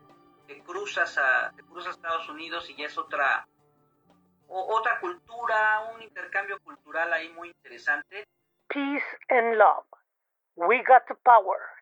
cruzas 0.63 1.19
a, 1.19 1.53
te 1.57 1.63
cruzas 1.63 1.89
a 1.89 1.97
Estados 1.97 2.29
Unidos 2.29 2.69
y 2.71 2.77
ya 2.77 2.87
es 2.87 2.99
otra, 2.99 3.47
otra 4.49 5.01
cultura, 5.01 5.91
un 5.95 6.03
intercambio 6.03 6.59
cultural 6.61 7.13
ahí 7.13 7.29
muy 7.31 7.49
interesante. 7.49 8.25
Peace 8.69 9.19
and 9.29 9.57
love. 9.57 9.87
We 10.57 10.83
got 10.83 11.07
the 11.09 11.15
power. 11.25 11.76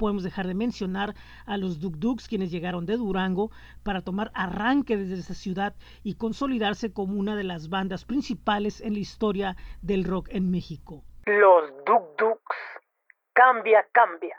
Podemos 0.00 0.24
dejar 0.24 0.46
de 0.46 0.54
mencionar 0.54 1.14
a 1.44 1.58
los 1.58 1.78
Duk 1.78 1.96
Duks, 1.96 2.26
quienes 2.26 2.50
llegaron 2.50 2.86
de 2.86 2.96
Durango 2.96 3.50
para 3.84 4.00
tomar 4.00 4.30
arranque 4.34 4.96
desde 4.96 5.20
esa 5.20 5.34
ciudad 5.34 5.74
y 6.02 6.14
consolidarse 6.14 6.90
como 6.90 7.18
una 7.18 7.36
de 7.36 7.44
las 7.44 7.68
bandas 7.68 8.06
principales 8.06 8.80
en 8.80 8.94
la 8.94 9.00
historia 9.00 9.56
del 9.82 10.04
rock 10.04 10.28
en 10.30 10.50
México. 10.50 11.04
Los 11.26 11.70
Duk 11.84 12.18
Duks. 12.18 12.56
Cambia, 13.34 13.86
cambia. 13.92 14.36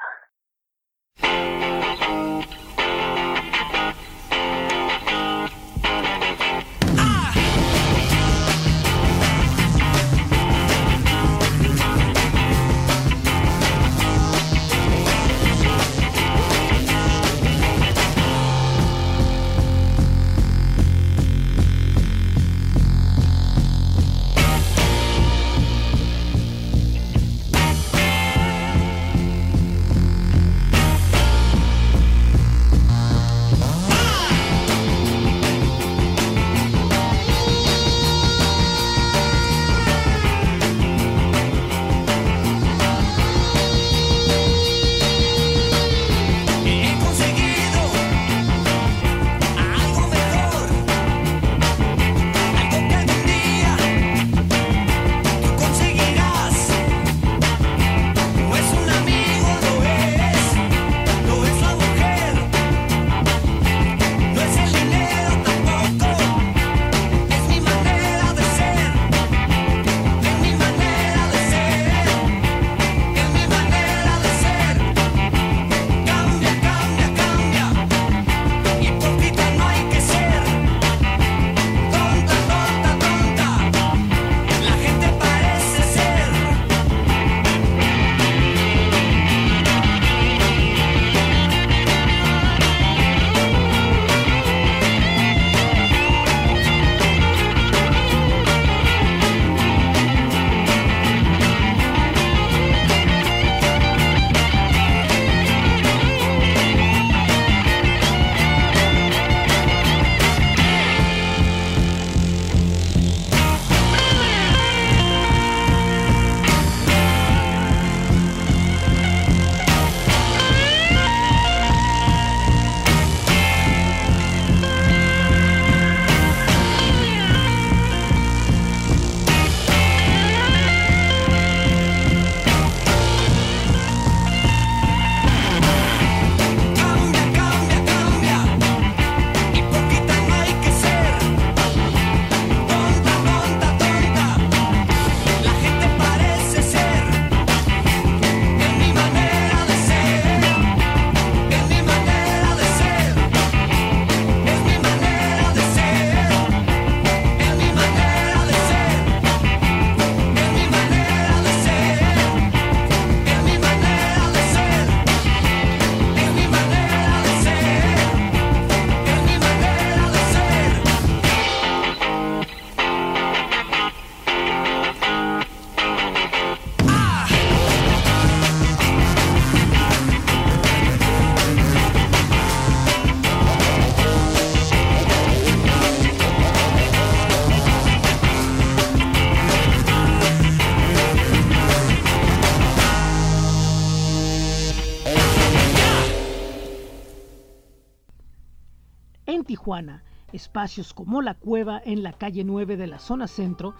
Espacios 200.51 200.93
como 200.93 201.21
La 201.21 201.35
Cueva 201.35 201.81
en 201.85 202.03
la 202.03 202.11
calle 202.11 202.43
9 202.43 202.75
de 202.75 202.85
la 202.85 202.99
zona 202.99 203.29
centro, 203.29 203.73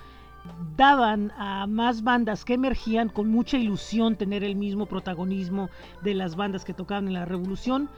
daban 0.77 1.33
a 1.37 1.67
más 1.67 2.01
bandas 2.01 2.45
que 2.45 2.53
emergían 2.53 3.09
con 3.09 3.27
mucha 3.27 3.57
ilusión 3.57 4.15
tener 4.15 4.41
el 4.41 4.55
mismo 4.55 4.85
protagonismo 4.85 5.69
de 6.01 6.13
las 6.13 6.37
bandas 6.37 6.63
que 6.63 6.73
tocaban 6.73 7.07
en 7.07 7.13
la 7.13 7.25
revolución. 7.25 7.89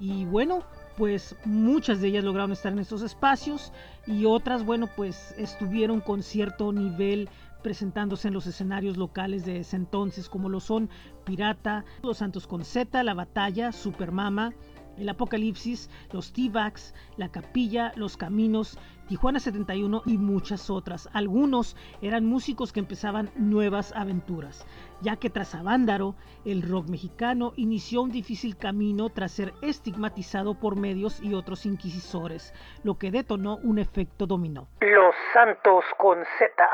Y 0.00 0.24
bueno 0.24 0.62
pues 0.96 1.36
muchas 1.44 2.00
de 2.00 2.08
ellas 2.08 2.24
lograron 2.24 2.52
estar 2.52 2.72
en 2.72 2.78
estos 2.78 3.02
espacios 3.02 3.70
y 4.06 4.24
otras 4.24 4.64
bueno 4.64 4.88
pues 4.96 5.34
estuvieron 5.36 6.00
con 6.00 6.22
cierto 6.22 6.72
nivel 6.72 7.28
presentándose 7.62 8.28
en 8.28 8.34
los 8.34 8.46
escenarios 8.46 8.96
locales 8.96 9.44
de 9.44 9.58
ese 9.58 9.76
entonces 9.76 10.28
como 10.28 10.48
lo 10.48 10.60
son 10.60 10.88
Pirata, 11.24 11.84
Los 12.02 12.18
Santos 12.18 12.46
con 12.46 12.64
Z, 12.64 13.02
La 13.02 13.14
Batalla, 13.14 13.72
Supermama, 13.72 14.52
el 14.98 15.08
Apocalipsis, 15.08 15.90
los 16.12 16.32
T-Bags, 16.32 16.94
La 17.16 17.30
Capilla, 17.30 17.92
Los 17.96 18.16
Caminos, 18.16 18.78
Tijuana 19.08 19.40
71 19.40 20.02
y 20.06 20.16
muchas 20.16 20.70
otras. 20.70 21.08
Algunos 21.12 21.76
eran 22.00 22.24
músicos 22.24 22.72
que 22.72 22.80
empezaban 22.80 23.30
nuevas 23.36 23.92
aventuras, 23.94 24.66
ya 25.00 25.16
que 25.16 25.30
tras 25.30 25.54
Avándaro, 25.54 26.14
el 26.44 26.62
rock 26.62 26.88
mexicano 26.88 27.52
inició 27.56 28.02
un 28.02 28.10
difícil 28.10 28.56
camino 28.56 29.10
tras 29.10 29.32
ser 29.32 29.52
estigmatizado 29.62 30.58
por 30.58 30.76
medios 30.76 31.20
y 31.22 31.34
otros 31.34 31.66
inquisidores, 31.66 32.54
lo 32.84 32.96
que 32.98 33.10
detonó 33.10 33.58
un 33.62 33.78
efecto 33.78 34.26
dominó. 34.26 34.68
Los 34.80 35.14
Santos 35.32 35.84
con 35.98 36.24
Z. 36.38 36.68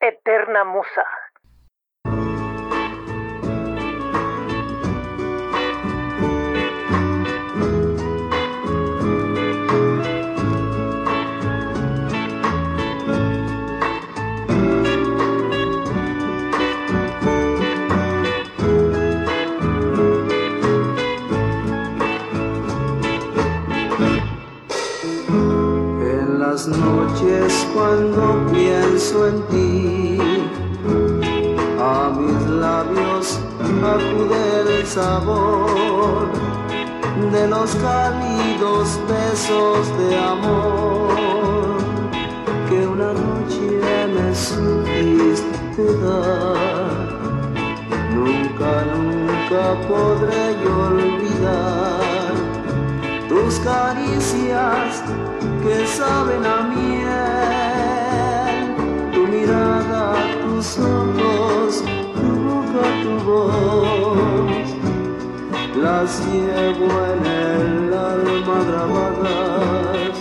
Eterna 0.00 0.64
Musa. 0.64 1.04
Las 26.66 26.78
noches 26.78 27.66
cuando 27.74 28.46
pienso 28.52 29.26
en 29.26 29.42
ti, 29.48 30.18
a 31.80 32.12
mis 32.16 32.46
labios 32.50 33.40
acude 33.82 34.78
el 34.78 34.86
sabor 34.86 36.28
de 37.32 37.48
los 37.48 37.74
cálidos 37.76 39.00
besos 39.08 39.88
de 39.98 40.18
amor 40.18 41.78
que 42.68 42.86
una 42.86 43.12
noche 43.12 43.80
me 44.14 44.34
supiste 44.34 45.84
dar. 46.04 47.22
Nunca, 48.14 48.84
nunca 48.94 49.88
podré 49.88 50.56
yo 50.62 50.78
olvidar 50.86 52.21
tus 53.52 53.60
caricias 53.60 55.02
que 55.62 55.86
saben 55.86 56.46
a 56.46 56.62
miel, 56.74 57.14
tu 59.12 59.26
mirada, 59.26 60.14
tus 60.42 60.78
ojos, 60.78 61.84
tu 62.14 62.28
boca, 62.46 62.84
tu 63.02 63.14
voz, 63.28 64.68
las 65.76 66.10
llevo 66.26 66.88
en 67.12 67.22
el 67.26 67.92
alma 67.92 68.58
grabadas, 68.68 70.16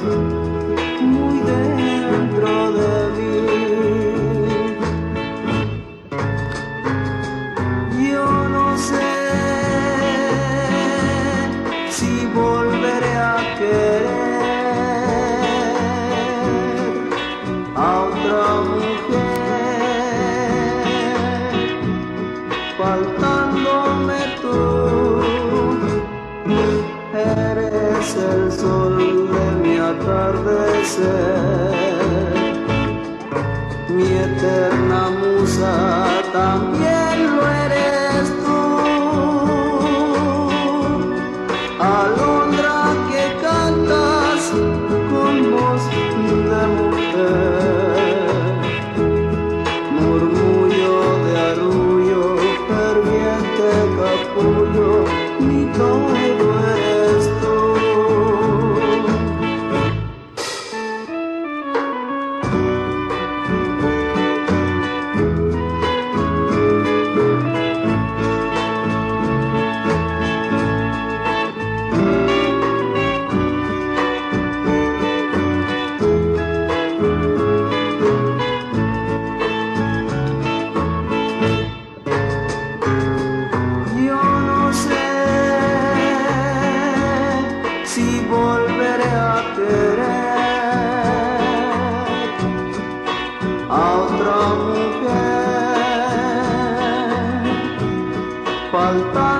falta. 98.82 99.31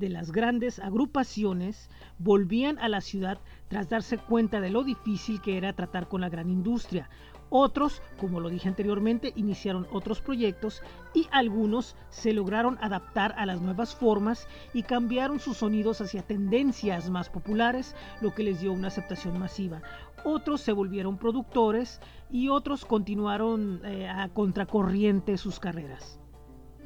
De 0.00 0.08
las 0.08 0.32
grandes 0.32 0.80
agrupaciones 0.80 1.88
volvían 2.18 2.78
a 2.78 2.88
la 2.88 3.00
ciudad 3.00 3.38
tras 3.68 3.88
darse 3.88 4.18
cuenta 4.18 4.60
de 4.60 4.70
lo 4.70 4.82
difícil 4.82 5.40
que 5.40 5.56
era 5.56 5.74
tratar 5.74 6.08
con 6.08 6.22
la 6.22 6.28
gran 6.28 6.50
industria. 6.50 7.08
Otros, 7.50 8.00
como 8.18 8.38
lo 8.38 8.48
dije 8.48 8.68
anteriormente, 8.68 9.32
iniciaron 9.34 9.86
otros 9.92 10.20
proyectos 10.20 10.82
y 11.12 11.26
algunos 11.32 11.96
se 12.08 12.32
lograron 12.32 12.78
adaptar 12.80 13.34
a 13.36 13.44
las 13.44 13.60
nuevas 13.60 13.94
formas 13.94 14.46
y 14.72 14.84
cambiaron 14.84 15.40
sus 15.40 15.58
sonidos 15.58 16.00
hacia 16.00 16.22
tendencias 16.22 17.10
más 17.10 17.28
populares, 17.28 17.96
lo 18.20 18.32
que 18.32 18.44
les 18.44 18.60
dio 18.60 18.72
una 18.72 18.88
aceptación 18.88 19.38
masiva. 19.38 19.82
Otros 20.24 20.60
se 20.60 20.72
volvieron 20.72 21.18
productores 21.18 22.00
y 22.30 22.48
otros 22.48 22.84
continuaron 22.84 23.80
eh, 23.84 24.08
a 24.08 24.28
contracorriente 24.28 25.36
sus 25.36 25.58
carreras. 25.58 26.20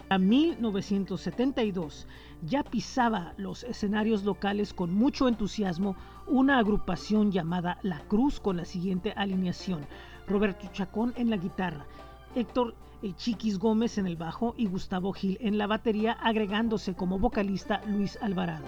A 0.09 0.19
1972 0.19 2.07
ya 2.47 2.63
pisaba 2.63 3.35
los 3.37 3.65
escenarios 3.65 4.25
locales 4.25 4.75
con 4.75 4.93
mucho 4.93 5.29
entusiasmo 5.29 5.97
una 6.27 6.59
agrupación 6.59 7.33
llamada 7.33 7.79
La 7.83 8.01
Cruz 8.01 8.41
con 8.41 8.57
la 8.57 8.65
siguiente 8.65 9.13
alineación. 9.17 9.87
Roberto 10.27 10.69
Chacón 10.73 11.13
en 11.17 11.31
la 11.31 11.37
guitarra, 11.37 11.87
Héctor 12.35 12.75
el 13.03 13.15
Chiquis 13.17 13.59
Gómez 13.59 13.99
en 13.99 14.07
el 14.07 14.17
bajo 14.17 14.55
y 14.57 14.67
Gustavo 14.67 15.13
Gil 15.13 15.37
en 15.41 15.59
la 15.59 15.67
batería, 15.67 16.13
agregándose 16.13 16.95
como 16.95 17.19
vocalista 17.19 17.83
Luis 17.87 18.19
Alvarado. 18.23 18.65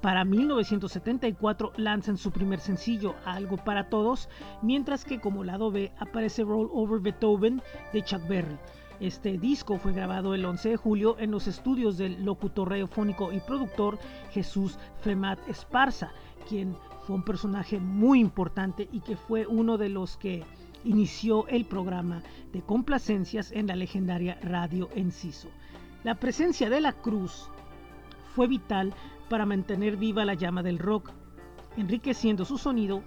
Para 0.00 0.24
1974 0.24 1.72
lanzan 1.76 2.16
su 2.16 2.32
primer 2.32 2.58
sencillo, 2.58 3.14
Algo 3.24 3.56
para 3.56 3.88
Todos, 3.88 4.28
mientras 4.62 5.04
que 5.04 5.20
como 5.20 5.44
lado 5.44 5.70
B 5.70 5.92
aparece 5.98 6.42
Roll 6.42 6.68
Over 6.72 7.00
Beethoven 7.00 7.62
de 7.92 8.02
Chuck 8.02 8.26
Berry. 8.26 8.58
Este 9.00 9.36
disco 9.36 9.76
fue 9.76 9.92
grabado 9.92 10.34
el 10.34 10.44
11 10.44 10.70
de 10.70 10.76
julio 10.76 11.16
en 11.18 11.30
los 11.30 11.46
estudios 11.46 11.98
del 11.98 12.24
locutor 12.24 12.70
radiofónico 12.70 13.30
y 13.30 13.40
productor 13.40 13.98
Jesús 14.30 14.78
Femat 15.02 15.38
Esparza, 15.48 16.12
quien 16.48 16.74
fue 17.06 17.16
un 17.16 17.22
personaje 17.22 17.78
muy 17.78 18.20
importante 18.20 18.88
y 18.90 19.00
que 19.00 19.16
fue 19.16 19.46
uno 19.46 19.76
de 19.76 19.90
los 19.90 20.16
que 20.16 20.44
inició 20.82 21.46
el 21.48 21.66
programa 21.66 22.22
de 22.52 22.62
complacencias 22.62 23.52
en 23.52 23.66
la 23.66 23.76
legendaria 23.76 24.38
Radio 24.40 24.88
Enciso. 24.94 25.48
La 26.02 26.14
presencia 26.14 26.70
de 26.70 26.80
la 26.80 26.92
cruz 26.92 27.50
fue 28.34 28.46
vital 28.46 28.94
para 29.28 29.44
mantener 29.44 29.98
viva 29.98 30.24
la 30.24 30.34
llama 30.34 30.62
del 30.62 30.78
rock, 30.78 31.10
enriqueciendo 31.76 32.46
su 32.46 32.56
sonido 32.56 33.02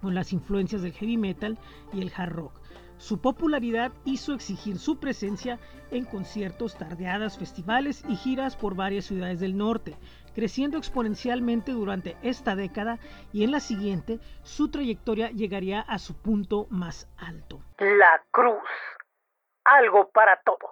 con 0.00 0.14
las 0.14 0.32
influencias 0.32 0.82
del 0.82 0.92
heavy 0.92 1.16
metal 1.16 1.56
y 1.92 2.00
el 2.00 2.12
hard 2.16 2.32
rock. 2.32 2.59
Su 3.00 3.18
popularidad 3.18 3.92
hizo 4.04 4.34
exigir 4.34 4.78
su 4.78 5.00
presencia 5.00 5.58
en 5.90 6.04
conciertos, 6.04 6.76
tardeadas, 6.76 7.38
festivales 7.38 8.04
y 8.06 8.14
giras 8.14 8.56
por 8.56 8.76
varias 8.76 9.06
ciudades 9.06 9.40
del 9.40 9.56
norte, 9.56 9.96
creciendo 10.34 10.76
exponencialmente 10.76 11.72
durante 11.72 12.18
esta 12.22 12.54
década 12.54 12.98
y 13.32 13.42
en 13.42 13.52
la 13.52 13.60
siguiente 13.60 14.20
su 14.42 14.70
trayectoria 14.70 15.30
llegaría 15.30 15.80
a 15.80 15.98
su 15.98 16.14
punto 16.20 16.66
más 16.68 17.08
alto. 17.16 17.62
La 17.78 18.22
cruz. 18.30 18.68
Algo 19.64 20.10
para 20.10 20.38
todos. 20.44 20.70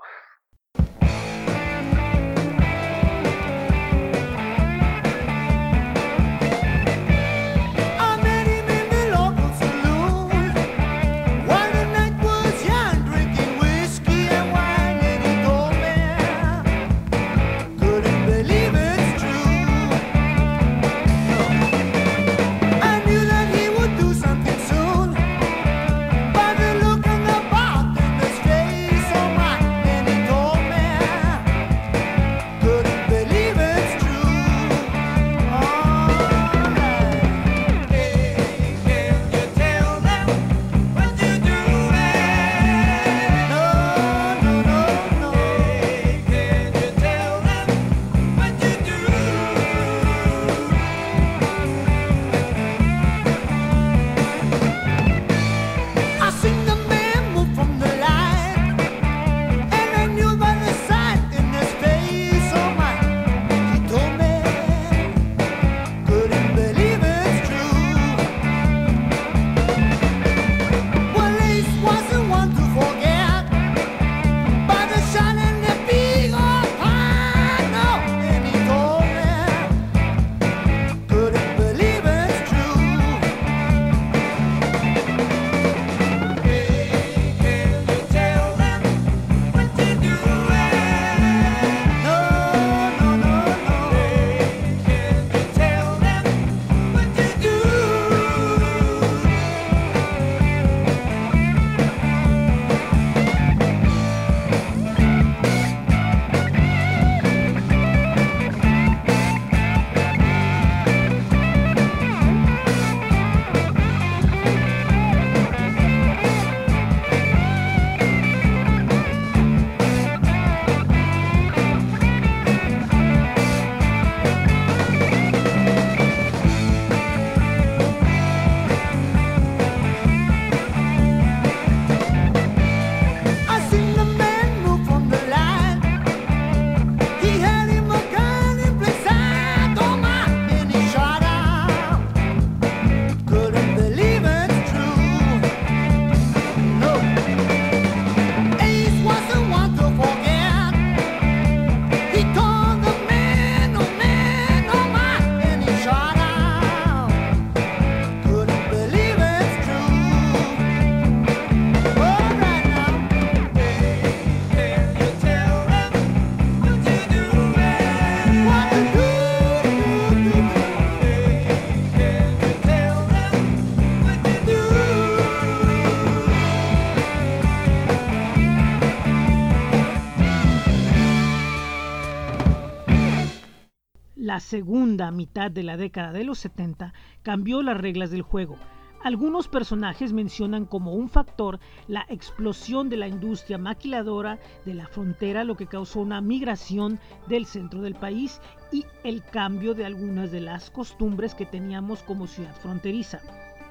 Segunda 184.49 185.11
mitad 185.11 185.51
de 185.51 185.63
la 185.63 185.77
década 185.77 186.11
de 186.11 186.25
los 186.25 186.39
70 186.39 186.95
cambió 187.23 187.61
las 187.61 187.77
reglas 187.77 188.11
del 188.11 188.23
juego. 188.23 188.57
Algunos 189.05 189.47
personajes 189.47 190.15
mencionan 190.15 190.65
como 190.65 190.95
un 190.95 191.11
factor 191.11 191.61
la 191.87 192.07
explosión 192.09 192.89
de 192.89 192.97
la 192.97 193.09
industria 193.09 193.59
maquiladora 193.59 194.39
de 194.65 194.73
la 194.73 194.89
frontera, 194.89 195.45
lo 195.45 195.55
que 195.59 195.67
causó 195.67 196.01
una 196.01 196.23
migración 196.23 196.99
del 197.27 197.45
centro 197.45 197.83
del 197.83 197.95
país 197.95 198.41
y 198.73 198.87
el 199.05 199.23
cambio 199.23 199.75
de 199.75 199.85
algunas 199.85 200.33
de 200.33 200.41
las 200.41 200.71
costumbres 200.71 201.35
que 201.35 201.45
teníamos 201.45 202.03
como 202.03 202.27
ciudad 202.27 202.57
fronteriza. 202.57 203.21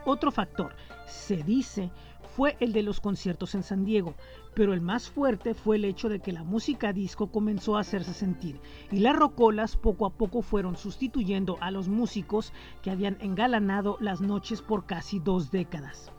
Otro 0.06 0.32
factor, 0.32 0.76
se 1.06 1.38
dice, 1.44 1.92
fue 2.38 2.56
el 2.60 2.72
de 2.72 2.84
los 2.84 3.02
conciertos 3.02 3.56
en 3.56 3.64
San 3.64 3.84
Diego, 3.84 4.14
pero 4.54 4.74
el 4.74 4.82
más 4.82 5.10
fuerte 5.10 5.54
fue 5.54 5.78
el 5.78 5.86
hecho 5.86 6.08
de 6.08 6.20
que 6.20 6.32
la 6.32 6.44
música 6.44 6.94
disco 6.94 7.32
comenzó 7.32 7.78
a 7.78 7.82
hacerse 7.82 8.14
sentir 8.14 8.60
y 8.92 9.00
las 9.00 9.16
rocolas 9.16 9.76
poco 9.76 10.06
a 10.06 10.12
poco 10.12 10.42
fueron 10.42 10.78
sustituyendo 10.78 11.58
a 11.62 11.72
los 11.72 11.88
músicos 11.88 12.54
que 12.82 12.92
habían 12.92 13.18
engalanado 13.22 13.98
las 14.00 14.22
noches 14.22 14.62
por 14.62 14.86
casi 14.86 15.20
dos 15.20 15.52
décadas. 15.52 16.12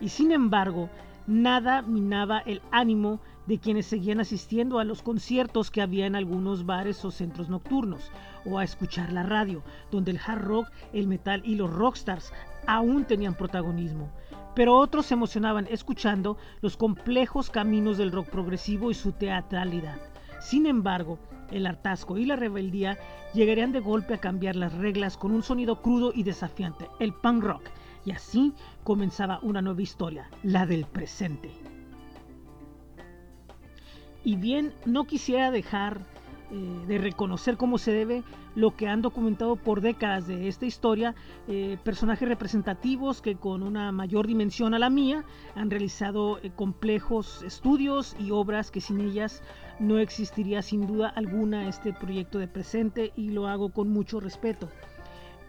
Y 0.00 0.08
sin 0.08 0.32
embargo, 0.32 0.88
nada 1.26 1.82
minaba 1.82 2.38
el 2.40 2.62
ánimo 2.70 3.20
de 3.46 3.58
quienes 3.58 3.86
seguían 3.86 4.20
asistiendo 4.20 4.78
a 4.78 4.84
los 4.84 5.02
conciertos 5.02 5.70
que 5.70 5.82
había 5.82 6.06
en 6.06 6.16
algunos 6.16 6.64
bares 6.64 7.04
o 7.04 7.10
centros 7.10 7.48
nocturnos, 7.48 8.10
o 8.44 8.58
a 8.58 8.64
escuchar 8.64 9.12
la 9.12 9.22
radio, 9.24 9.62
donde 9.90 10.12
el 10.12 10.20
hard 10.24 10.42
rock, 10.42 10.68
el 10.92 11.06
metal 11.06 11.42
y 11.44 11.56
los 11.56 11.70
rockstars 11.70 12.32
aún 12.66 13.04
tenían 13.04 13.34
protagonismo. 13.34 14.10
Pero 14.54 14.76
otros 14.76 15.06
se 15.06 15.14
emocionaban 15.14 15.66
escuchando 15.70 16.36
los 16.60 16.76
complejos 16.76 17.50
caminos 17.50 17.98
del 17.98 18.12
rock 18.12 18.28
progresivo 18.28 18.90
y 18.90 18.94
su 18.94 19.12
teatralidad. 19.12 19.98
Sin 20.40 20.66
embargo, 20.66 21.18
el 21.50 21.66
hartazgo 21.66 22.18
y 22.18 22.24
la 22.24 22.36
rebeldía 22.36 22.98
llegarían 23.34 23.72
de 23.72 23.80
golpe 23.80 24.14
a 24.14 24.18
cambiar 24.18 24.56
las 24.56 24.74
reglas 24.74 25.16
con 25.16 25.32
un 25.32 25.42
sonido 25.42 25.80
crudo 25.80 26.12
y 26.14 26.22
desafiante, 26.22 26.88
el 26.98 27.12
punk 27.14 27.44
rock, 27.44 27.62
y 28.04 28.10
así 28.10 28.52
comenzaba 28.84 29.38
una 29.42 29.62
nueva 29.62 29.82
historia, 29.82 30.28
la 30.42 30.66
del 30.66 30.84
presente. 30.84 31.50
Y 34.24 34.36
bien, 34.36 34.72
no 34.84 35.04
quisiera 35.04 35.50
dejar 35.50 36.00
eh, 36.52 36.84
de 36.86 36.98
reconocer 36.98 37.56
cómo 37.56 37.78
se 37.78 37.92
debe 37.92 38.22
lo 38.54 38.76
que 38.76 38.86
han 38.86 39.00
documentado 39.00 39.56
por 39.56 39.80
décadas 39.80 40.26
de 40.26 40.48
esta 40.48 40.66
historia, 40.66 41.14
eh, 41.48 41.78
personajes 41.82 42.28
representativos 42.28 43.22
que 43.22 43.36
con 43.36 43.62
una 43.62 43.90
mayor 43.90 44.26
dimensión 44.26 44.74
a 44.74 44.78
la 44.78 44.90
mía 44.90 45.24
han 45.54 45.70
realizado 45.70 46.38
eh, 46.42 46.52
complejos 46.54 47.42
estudios 47.42 48.14
y 48.18 48.32
obras 48.32 48.70
que 48.70 48.82
sin 48.82 49.00
ellas 49.00 49.42
no 49.80 49.98
existiría 49.98 50.60
sin 50.60 50.86
duda 50.86 51.08
alguna 51.08 51.68
este 51.68 51.94
proyecto 51.94 52.38
de 52.38 52.48
presente 52.48 53.12
y 53.16 53.30
lo 53.30 53.48
hago 53.48 53.70
con 53.70 53.88
mucho 53.88 54.20
respeto 54.20 54.68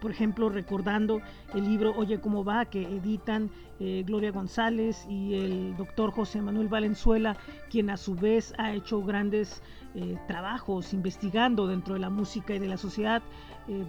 por 0.04 0.10
ejemplo, 0.10 0.50
recordando 0.50 1.22
el 1.54 1.64
libro 1.64 1.94
Oye 1.96 2.20
cómo 2.20 2.44
va, 2.44 2.66
que 2.66 2.82
editan 2.82 3.48
eh, 3.80 4.02
Gloria 4.06 4.32
González 4.32 5.06
y 5.08 5.32
el 5.32 5.74
doctor 5.78 6.10
José 6.10 6.42
Manuel 6.42 6.68
Valenzuela, 6.68 7.38
quien 7.70 7.88
a 7.88 7.96
su 7.96 8.14
vez 8.14 8.52
ha 8.58 8.74
hecho 8.74 9.02
grandes 9.02 9.62
eh, 9.94 10.18
trabajos 10.28 10.92
investigando 10.92 11.66
dentro 11.66 11.94
de 11.94 12.00
la 12.00 12.10
música 12.10 12.54
y 12.54 12.58
de 12.58 12.68
la 12.68 12.76
sociedad. 12.76 13.22
Eh, 13.66 13.82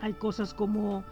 hay 0.00 0.14
cosas 0.14 0.54
como 0.54 1.04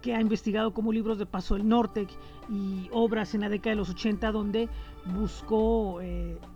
que 0.00 0.12
ha 0.12 0.20
investigado 0.20 0.74
como 0.74 0.92
libros 0.92 1.18
de 1.18 1.26
Paso 1.26 1.54
del 1.54 1.68
Norte 1.68 2.08
y 2.48 2.88
obras 2.90 3.32
en 3.36 3.42
la 3.42 3.48
década 3.48 3.70
de 3.70 3.76
los 3.76 3.90
80 3.90 4.32
donde 4.32 4.68
buscó 5.14 6.00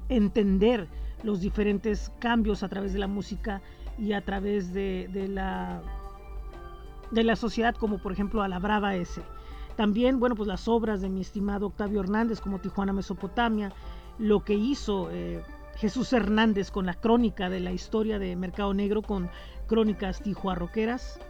entender 0.09 0.89
los 1.23 1.41
diferentes 1.41 2.13
cambios 2.19 2.65
a 2.65 2.69
través 2.69 2.93
de 2.93 2.99
la 3.01 3.07
música 3.09 3.61
y 3.99 4.13
a 4.13 4.25
través 4.25 4.73
de, 4.73 5.09
de 5.13 5.27
la 5.27 5.83
de 7.11 7.25
la 7.25 7.37
sociedad, 7.37 7.75
como 7.75 7.99
por 7.99 8.13
ejemplo 8.13 8.43
a 8.43 8.49
la 8.49 8.59
Brava 8.59 8.95
S. 8.97 9.23
También, 9.77 10.19
bueno, 10.19 10.35
pues 10.35 10.49
las 10.49 10.69
obras 10.69 11.01
de 11.01 11.09
mi 11.09 11.21
estimado 11.21 11.67
Octavio 11.67 12.01
Hernández, 12.01 12.41
como 12.41 12.59
Tijuana, 12.59 12.93
Mesopotamia, 12.93 13.73
lo 14.19 14.43
que 14.43 14.55
hizo 14.55 15.11
eh, 15.11 15.43
Jesús 15.77 16.13
Hernández 16.13 16.71
con 16.71 16.87
la 16.87 16.95
crónica 16.95 17.51
de 17.51 17.61
la 17.61 17.73
historia 17.73 18.19
de 18.19 18.35
Mercado 18.37 18.73
Negro, 18.73 19.03
con 19.03 19.29
crónicas 19.67 20.23
tijuarroqueras, 20.23 21.21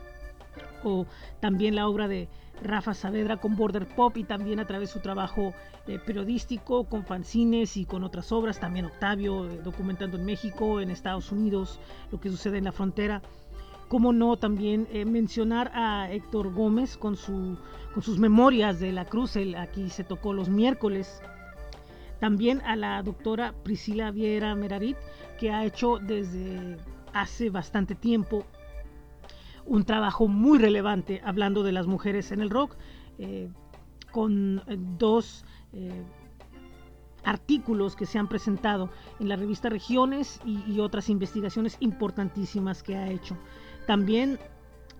o 0.84 1.06
también 1.40 1.74
la 1.74 1.88
obra 1.88 2.06
de 2.06 2.28
Rafa 2.62 2.94
Saavedra 2.94 3.36
con 3.36 3.56
Border 3.56 3.86
Pop 3.86 4.16
y 4.16 4.24
también 4.24 4.60
a 4.60 4.66
través 4.66 4.88
de 4.88 4.92
su 4.94 5.00
trabajo 5.00 5.52
eh, 5.86 5.98
periodístico 5.98 6.84
con 6.84 7.04
fanzines 7.04 7.76
y 7.76 7.84
con 7.84 8.04
otras 8.04 8.32
obras, 8.32 8.60
también 8.60 8.86
Octavio 8.86 9.50
eh, 9.50 9.60
documentando 9.62 10.16
en 10.16 10.24
México, 10.24 10.80
en 10.80 10.90
Estados 10.90 11.32
Unidos, 11.32 11.80
lo 12.10 12.20
que 12.20 12.30
sucede 12.30 12.58
en 12.58 12.64
la 12.64 12.72
frontera. 12.72 13.22
Cómo 13.88 14.12
no 14.12 14.36
también 14.36 14.88
eh, 14.90 15.04
mencionar 15.04 15.70
a 15.72 16.10
Héctor 16.10 16.52
Gómez 16.52 16.96
con, 16.96 17.16
su, 17.16 17.56
con 17.94 18.02
sus 18.02 18.18
memorias 18.18 18.80
de 18.80 18.90
la 18.90 19.04
cruz, 19.04 19.36
el, 19.36 19.54
aquí 19.54 19.90
se 19.90 20.02
tocó 20.02 20.32
los 20.32 20.48
miércoles. 20.48 21.22
También 22.18 22.60
a 22.62 22.74
la 22.74 23.02
doctora 23.02 23.54
Priscila 23.62 24.10
Viera 24.10 24.54
Merarit, 24.56 24.96
que 25.38 25.52
ha 25.52 25.64
hecho 25.64 25.98
desde 25.98 26.78
hace 27.12 27.50
bastante 27.50 27.94
tiempo 27.94 28.44
un 29.66 29.84
trabajo 29.84 30.26
muy 30.26 30.58
relevante 30.58 31.20
hablando 31.24 31.62
de 31.62 31.72
las 31.72 31.86
mujeres 31.86 32.32
en 32.32 32.40
el 32.40 32.50
rock, 32.50 32.76
eh, 33.18 33.50
con 34.10 34.62
eh, 34.66 34.76
dos 34.98 35.44
artículos 37.22 37.96
que 37.96 38.06
se 38.06 38.18
han 38.18 38.28
presentado 38.28 38.88
en 39.20 39.28
la 39.28 39.36
revista 39.36 39.68
Regiones 39.68 40.40
y, 40.44 40.62
y 40.72 40.80
otras 40.80 41.08
investigaciones 41.10 41.76
importantísimas 41.80 42.82
que 42.82 42.96
ha 42.96 43.10
hecho. 43.10 43.36
También 43.86 44.38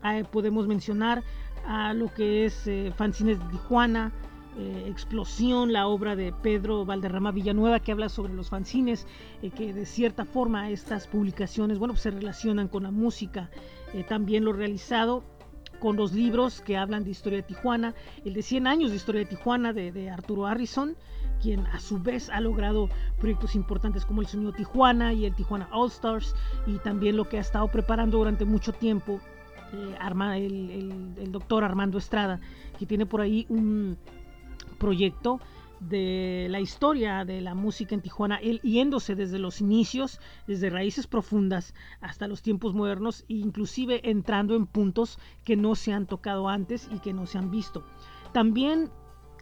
eh, 0.05 0.25
podemos 0.31 0.67
mencionar 0.67 1.23
a 1.67 1.93
lo 1.93 2.13
que 2.15 2.45
es 2.45 2.67
eh, 2.67 2.93
Fanzines 2.97 3.39
de 3.39 3.45
Tijuana, 3.47 4.13
eh, 4.59 4.87
Explosión, 4.89 5.73
la 5.73 5.87
obra 5.89 6.17
de 6.17 6.33
Pedro 6.33 6.85
Valderrama 6.85 7.33
Villanueva 7.33 7.81
que 7.81 7.93
habla 7.93 8.09
sobre 8.09 8.33
los 8.33 8.51
fanzines, 8.51 9.07
que 9.57 9.73
de 9.73 9.85
cierta 9.85 10.25
forma 10.25 10.71
estas 10.71 11.07
publicaciones 11.07 11.79
bueno, 11.79 11.95
pues 11.95 12.03
se 12.03 12.11
relacionan 12.11 12.69
con 12.69 12.85
la 12.85 12.91
música. 12.91 13.51
también 14.09 14.45
lo 14.45 14.53
realizado 14.53 15.25
con 15.79 15.97
los 15.97 16.13
libros 16.13 16.61
que 16.61 16.77
hablan 16.77 17.05
de 17.05 17.11
historia 17.11 17.39
de 17.39 17.43
Tijuana, 17.43 17.95
el 18.25 18.35
de 18.35 18.43
100 18.43 18.67
años 18.67 18.91
de 18.91 18.97
historia 18.97 19.21
de 19.21 19.27
Tijuana 19.27 19.73
de, 19.73 20.11
Arturo 20.11 20.47
Harrison, 20.47 20.97
quien 21.41 21.67
a 21.67 21.81
su 21.81 21.99
vez 21.99 22.31
ha 22.31 22.41
logrado 22.41 22.89
proyectos 23.19 23.55
importantes 23.55 24.05
como 24.05 24.21
el 24.21 24.27
Sonido 24.27 24.53
Tijuana 24.53 25.13
y 25.13 25.27
el 25.27 25.35
Tijuana 25.35 25.69
All 25.73 25.89
Stars, 25.89 26.35
y 26.67 26.79
también 26.79 27.17
lo 27.17 27.29
que 27.29 27.39
ha 27.39 27.41
estado 27.41 27.69
preparando 27.69 28.19
durante 28.19 28.45
mucho 28.45 28.73
tiempo 28.73 29.21
eh, 29.73 29.97
el, 30.37 31.15
el, 31.19 31.33
doctor 31.33 31.65
Armando 31.65 31.99
Estrada, 31.99 32.41
que 32.79 32.87
tiene 32.87 33.07
por 33.07 33.21
ahí 33.21 33.47
un 33.49 33.97
proyecto 34.79 35.41
de 35.81 36.47
la 36.51 36.61
historia 36.61 37.25
de 37.25 37.41
la 37.41 37.55
música 37.55 37.95
en 37.95 38.01
Tijuana, 38.01 38.37
él 38.37 38.61
yéndose 38.63 39.15
desde 39.15 39.39
los 39.39 39.61
inicios, 39.61 40.21
desde 40.47 40.71
raíces 40.71 41.07
profundas 41.07 41.75
hasta 42.01 42.29
los 42.29 42.43
tiempos 42.43 42.75
modernos, 42.75 43.25
inclusive 43.29 44.09
entrando 44.09 44.55
en 44.55 44.67
puntos 44.67 45.19
que 45.45 45.57
no 45.57 45.75
se 45.75 45.93
han 45.93 46.07
tocado 46.07 46.49
antes 46.49 46.89
y 46.93 46.99
que 47.01 47.13
no 47.13 47.27
se 47.27 47.39
han 47.39 47.51
visto. 47.51 47.85
También 48.33 48.91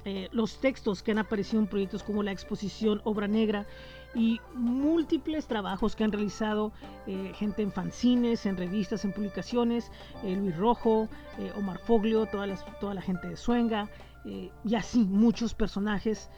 eh, 0.05 0.28
los 0.32 0.61
textos 0.61 1.03
que 1.03 1.12
han 1.12 1.18
aparecido 1.18 1.62
en 1.62 1.66
proyectos 1.66 2.03
como 2.03 2.22
la 2.22 2.30
exposición 2.30 3.01
Obra 3.05 3.26
Negra 3.26 3.66
y 4.14 4.39
múltiples 4.55 5.47
trabajos 5.47 5.97
que 5.97 6.05
han 6.05 6.12
realizado 6.12 6.72
eh, 7.07 7.32
gente 7.35 7.62
en 7.62 7.72
fanzines, 7.72 8.45
en 8.45 8.59
revistas, 8.59 9.05
en 9.07 9.12
publicaciones, 9.12 9.91
eh, 10.22 10.37
Luis 10.37 10.57
Rojo, 10.57 11.09
Omar 11.57 11.78
Foglio, 11.78 12.26
toda 12.26 12.55
toda 12.80 12.95
la 12.95 13.01
gente 13.01 13.28
de 13.28 13.37
Suenga, 13.37 13.89
y 14.25 14.75
así 14.75 15.05
muchos 15.05 15.55
personajes. 15.55 16.31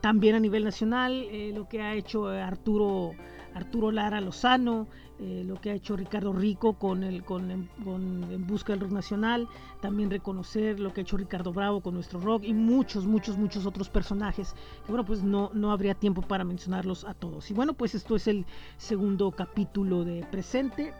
También 0.00 0.34
a 0.34 0.40
nivel 0.40 0.64
nacional, 0.64 1.26
lo 1.54 1.68
que 1.68 1.82
ha 1.82 1.94
hecho 1.94 2.28
Arturo 2.28 3.12
Arturo 3.56 3.90
Lara 3.90 4.20
Lozano, 4.20 4.86
eh, 5.18 5.42
lo 5.46 5.58
que 5.58 5.70
ha 5.70 5.74
hecho 5.74 5.96
Ricardo 5.96 6.34
Rico 6.34 6.74
con, 6.74 7.02
el, 7.02 7.24
con, 7.24 7.50
En 7.50 8.46
Busca 8.46 8.74
del 8.74 8.80
Rock 8.80 8.92
Nacional, 8.92 9.48
también 9.80 10.10
reconocer 10.10 10.78
lo 10.78 10.92
que 10.92 11.00
ha 11.00 11.02
hecho 11.02 11.16
Ricardo 11.16 11.54
Bravo 11.54 11.80
con 11.80 11.94
nuestro 11.94 12.20
rock 12.20 12.44
y 12.44 12.52
muchos, 12.52 13.06
muchos, 13.06 13.38
muchos 13.38 13.64
otros 13.64 13.88
personajes 13.88 14.54
que 14.84 14.92
bueno, 14.92 15.06
pues 15.06 15.22
no, 15.22 15.50
no 15.54 15.72
habría 15.72 15.94
tiempo 15.94 16.20
para 16.20 16.44
mencionarlos 16.44 17.04
a 17.06 17.14
todos. 17.14 17.50
Y 17.50 17.54
bueno, 17.54 17.72
pues 17.72 17.94
esto 17.94 18.14
es 18.14 18.28
el 18.28 18.44
segundo 18.76 19.30
capítulo 19.30 20.04
de 20.04 20.22
Presente, 20.30 20.92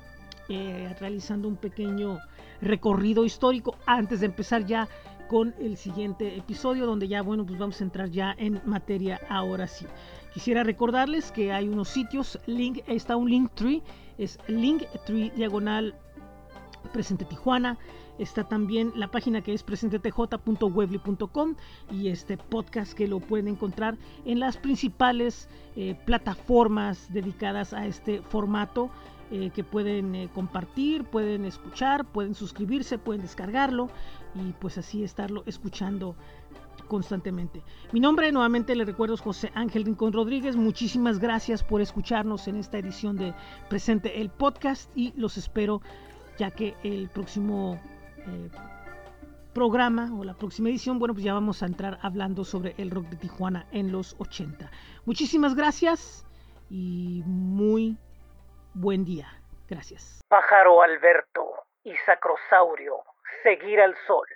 eh, 0.49 0.97
realizando 0.99 1.49
un 1.49 1.57
pequeño 1.57 2.19
recorrido 2.63 3.27
histórico 3.27 3.77
antes 3.85 4.21
de 4.21 4.27
empezar 4.27 4.65
ya 4.65 4.89
con 5.29 5.55
el 5.59 5.77
siguiente 5.77 6.37
episodio 6.37 6.87
donde 6.87 7.09
ya 7.09 7.23
bueno 7.23 7.45
pues 7.45 7.59
vamos 7.59 7.81
a 7.81 7.85
entrar 7.85 8.11
ya 8.11 8.35
en 8.39 8.61
materia 8.65 9.21
ahora 9.29 9.67
sí. 9.67 9.87
Quisiera 10.33 10.63
recordarles 10.63 11.33
que 11.33 11.53
hay 11.53 11.69
unos 11.69 11.89
sitios 11.89 12.39
link 12.47 12.81
está 12.87 13.17
un 13.17 13.31
link 13.31 13.51
tree 13.55 13.83
es 14.19 14.39
linktree 14.49 15.31
diagonal 15.31 15.95
presente 16.93 17.25
Tijuana. 17.25 17.79
Está 18.19 18.45
también 18.45 18.93
la 18.95 19.09
página 19.09 19.43
que 19.43 19.53
es 19.53 19.63
presentetj.webly.com 19.63 21.55
y 21.91 22.09
este 22.09 22.39
podcast 22.39 22.95
que 22.95 23.07
lo 23.07 23.21
pueden 23.21 23.49
encontrar 23.49 23.99
en 24.25 24.41
las 24.41 24.57
principales 24.57 25.51
eh, 25.77 25.95
plataformas 26.07 27.13
dedicadas 27.13 27.75
a 27.75 27.87
este 27.87 28.23
formato 28.23 28.91
eh, 29.31 29.51
que 29.55 29.65
pueden 29.65 30.15
eh, 30.15 30.31
compartir, 30.33 31.05
pueden 31.05 31.45
escuchar, 31.45 32.07
pueden 32.07 32.35
suscribirse, 32.35 32.97
pueden 32.97 33.21
descargarlo 33.21 33.91
y 34.35 34.53
pues 34.53 34.79
así 34.79 35.05
estarlo 35.05 35.43
escuchando 35.47 36.17
constantemente. 36.89 37.63
Mi 37.93 38.01
nombre 38.01 38.31
nuevamente 38.33 38.75
le 38.75 38.85
recuerdo 38.85 39.15
es 39.15 39.21
José 39.21 39.51
Ángel 39.55 39.85
Rincón 39.85 40.13
Rodríguez. 40.13 40.57
Muchísimas 40.57 41.19
gracias 41.19 41.63
por 41.63 41.81
escucharnos 41.81 42.49
en 42.49 42.57
esta 42.57 42.79
edición 42.79 43.17
de 43.17 43.35
Presente 43.69 44.21
el 44.21 44.31
Podcast 44.31 44.91
y 44.97 45.13
los 45.17 45.37
espero 45.37 45.81
ya 46.39 46.51
que 46.51 46.75
el 46.83 47.09
próximo 47.09 47.81
eh, 48.19 48.51
programa 49.55 50.11
o 50.19 50.23
la 50.23 50.35
próxima 50.35 50.69
edición, 50.69 50.99
bueno, 50.99 51.15
pues 51.15 51.25
ya 51.25 51.33
vamos 51.33 51.63
a 51.63 51.67
entrar 51.67 51.99
hablando 52.03 52.45
sobre 52.45 52.75
el 52.77 52.91
rock 52.91 53.07
de 53.07 53.17
Tijuana 53.17 53.67
en 53.73 53.91
los 53.91 54.15
80. 54.19 54.71
Muchísimas 55.07 55.55
gracias 55.55 56.27
y 56.69 57.23
muy 57.25 57.97
buen 58.75 59.05
día. 59.05 59.29
Gracias. 59.69 60.21
Pájaro 60.29 60.83
Alberto 60.83 61.55
y 61.85 61.95
Sacrosaurio, 62.05 63.03
seguir 63.43 63.81
al 63.81 63.95
sol. 64.07 64.27